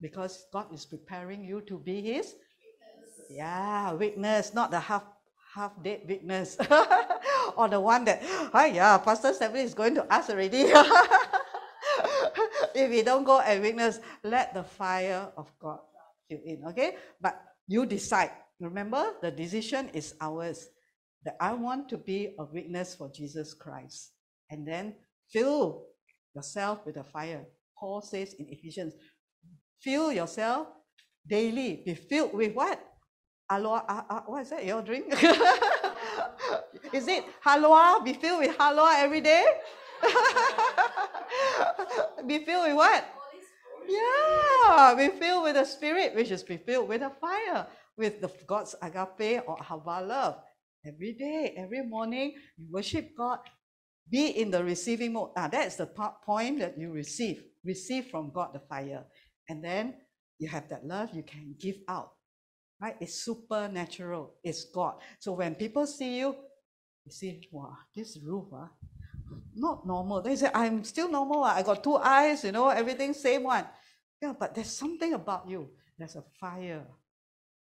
[0.00, 2.34] because God is preparing you to be His.
[3.30, 5.04] Yeah, witness, not the half
[5.54, 6.56] half dead witness,
[7.56, 8.22] or the one that,
[8.54, 10.58] oh yeah, Pastor Stephanie is going to ask already.
[12.74, 15.80] if we don't go and witness, let the fire of God
[16.28, 16.64] fill in.
[16.68, 18.30] Okay, but you decide
[18.60, 20.68] Remember, the decision is ours.
[21.24, 24.12] That I want to be a witness for Jesus Christ.
[24.50, 24.94] And then
[25.32, 25.84] fill
[26.34, 27.44] yourself with the fire.
[27.78, 28.94] Paul says in Ephesians,
[29.80, 30.68] fill yourself
[31.28, 31.82] daily.
[31.84, 32.80] Be filled with what?
[33.50, 35.12] Aloha, uh, uh, what is that your drink?
[36.92, 38.04] is it halwa?
[38.04, 39.44] Be filled with halwa every day?
[42.26, 43.04] be filled with what?
[43.88, 47.66] Yeah, be filled with the Spirit, which is be filled with the fire
[47.98, 50.36] with the God's agape or hava love.
[50.86, 53.40] Every day, every morning, you worship God.
[54.08, 55.30] Be in the receiving mode.
[55.36, 55.86] Ah, that's the
[56.24, 57.42] point that you receive.
[57.64, 59.04] Receive from God the fire.
[59.48, 59.94] And then
[60.38, 62.12] you have that love you can give out.
[62.80, 62.96] Right?
[63.00, 64.34] It's supernatural.
[64.42, 64.94] It's God.
[65.18, 66.36] So when people see you,
[67.04, 68.70] you see, wow, this roof, ah,
[69.54, 70.22] not normal.
[70.22, 71.42] They say, I'm still normal.
[71.42, 71.56] Ah.
[71.56, 73.66] I got two eyes, you know, everything same one.
[74.22, 75.68] Yeah, but there's something about you.
[75.98, 76.86] There's a fire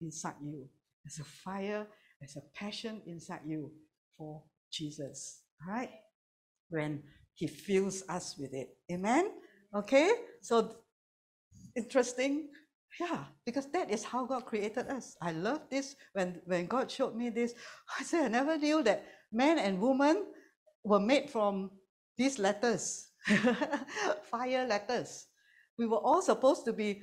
[0.01, 0.69] inside you.
[1.05, 1.87] There's a fire,
[2.21, 3.73] there's a passion inside you
[4.17, 5.43] for Jesus.
[5.67, 5.91] Right?
[6.69, 7.03] When
[7.35, 8.77] He fills us with it.
[8.91, 9.31] Amen?
[9.75, 10.11] Okay?
[10.41, 10.77] So
[11.77, 12.49] interesting.
[12.99, 15.17] Yeah, because that is how God created us.
[15.23, 15.95] I love this.
[16.13, 17.55] When, when God showed me this,
[18.01, 20.25] I said, I never knew that man and woman
[20.85, 21.71] were made from
[22.17, 23.09] these letters,
[24.31, 25.27] fire letters.
[25.79, 27.03] We were all supposed to be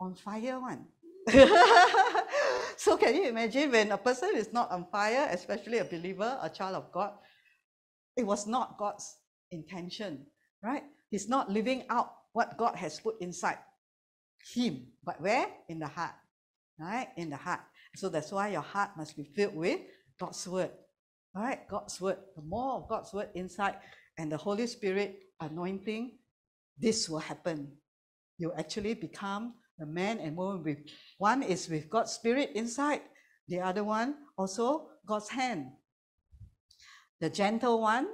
[0.00, 0.86] on fire one.
[2.76, 6.48] so can you imagine when a person is not on fire, especially a believer, a
[6.48, 7.12] child of God,
[8.16, 9.16] it was not God's
[9.50, 10.26] intention,
[10.62, 10.82] right?
[11.10, 13.58] He's not living out what God has put inside
[14.54, 15.46] him, but where?
[15.68, 16.14] In the heart,
[16.78, 17.08] right?
[17.16, 17.60] In the heart.
[17.96, 19.80] So that's why your heart must be filled with
[20.18, 20.70] God's word,
[21.34, 21.68] right?
[21.68, 22.18] God's word.
[22.36, 23.76] The more of God's word inside
[24.18, 26.18] and the Holy Spirit anointing,
[26.78, 27.72] this will happen.
[28.38, 30.78] You actually become the man and woman with
[31.18, 33.02] one is with God's spirit inside,
[33.46, 35.72] the other one also God's hand.
[37.20, 38.06] The gentle one,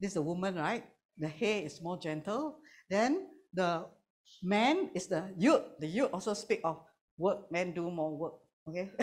[0.00, 0.84] this is the woman, right?
[1.18, 2.58] The hair is more gentle.
[2.90, 3.86] Then the
[4.42, 5.78] man is the Yud.
[5.78, 6.82] The Yud also speak of
[7.16, 7.50] work.
[7.50, 8.34] Men do more work.
[8.68, 8.90] Okay.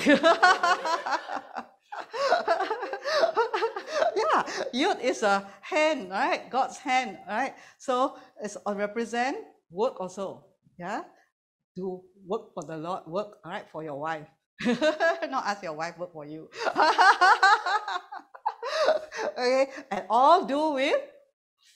[4.16, 4.44] yeah,
[4.74, 6.50] Yud is a hand, right?
[6.50, 7.56] God's hand, right?
[7.78, 9.38] So it's uh, represent
[9.72, 10.46] work also.
[10.78, 11.04] Yeah.
[11.76, 14.28] Do work for the Lord, work, all right, for your wife.
[14.66, 16.50] Not ask your wife work for you.
[19.38, 21.02] okay, and all do with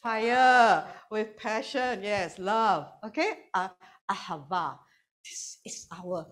[0.01, 2.87] fire, with passion, yes, love.
[3.05, 3.69] Okay, uh,
[4.09, 4.77] ahava.
[5.23, 6.27] This is our,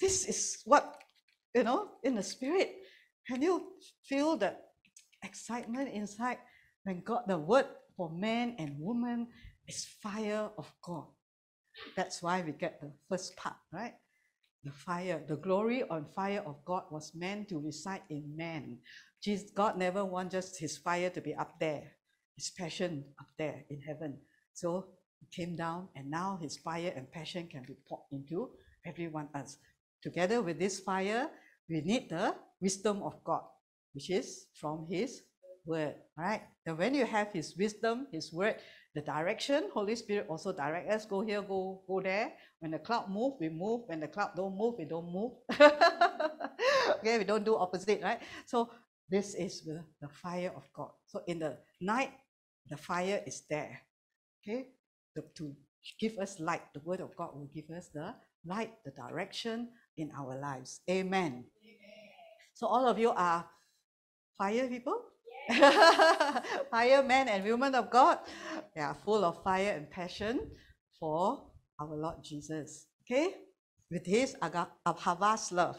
[0.00, 0.96] this is what,
[1.54, 2.76] you know, in the spirit.
[3.26, 3.72] Can you
[4.04, 4.56] feel the
[5.22, 6.38] excitement inside
[6.84, 7.66] when God, the word
[7.96, 9.28] for man and woman
[9.68, 11.06] is fire of God.
[11.96, 13.94] That's why we get the first part, right?
[14.64, 18.78] The fire, the glory on fire of God was meant to reside in man.
[19.22, 21.84] Jesus, God never wants just his fire to be up there,
[22.36, 24.18] his passion up there in heaven.
[24.52, 24.86] So
[25.20, 28.50] he came down, and now his fire and passion can be poured into
[28.84, 29.58] everyone else.
[30.02, 31.28] Together with this fire,
[31.68, 33.42] we need the wisdom of God,
[33.94, 35.22] which is from his
[35.64, 36.42] word, right?
[36.66, 38.56] And when you have his wisdom, his word,
[38.94, 42.32] the direction, Holy Spirit also direct us, go here, go, go there.
[42.58, 43.82] When the cloud move, we move.
[43.86, 45.32] When the cloud don't move, we don't move.
[46.98, 48.20] okay, we don't do opposite, right?
[48.46, 48.70] So
[49.08, 50.90] this is the, the fire of God.
[51.06, 52.10] So in the night,
[52.68, 53.80] the fire is there.
[54.42, 54.66] Okay,
[55.14, 55.54] the, to
[56.00, 56.62] give us light.
[56.74, 58.14] The word of God will give us the
[58.44, 60.80] light, the direction in our lives.
[60.90, 61.44] Amen.
[61.62, 62.10] Amen.
[62.54, 63.46] So all of you are
[64.36, 65.09] fire people?
[66.70, 68.18] fire men and women of God.
[68.74, 70.50] They are full of fire and passion
[70.98, 71.46] for
[71.80, 72.86] our Lord Jesus.
[73.02, 73.34] Okay?
[73.90, 75.78] With his Ahavas love.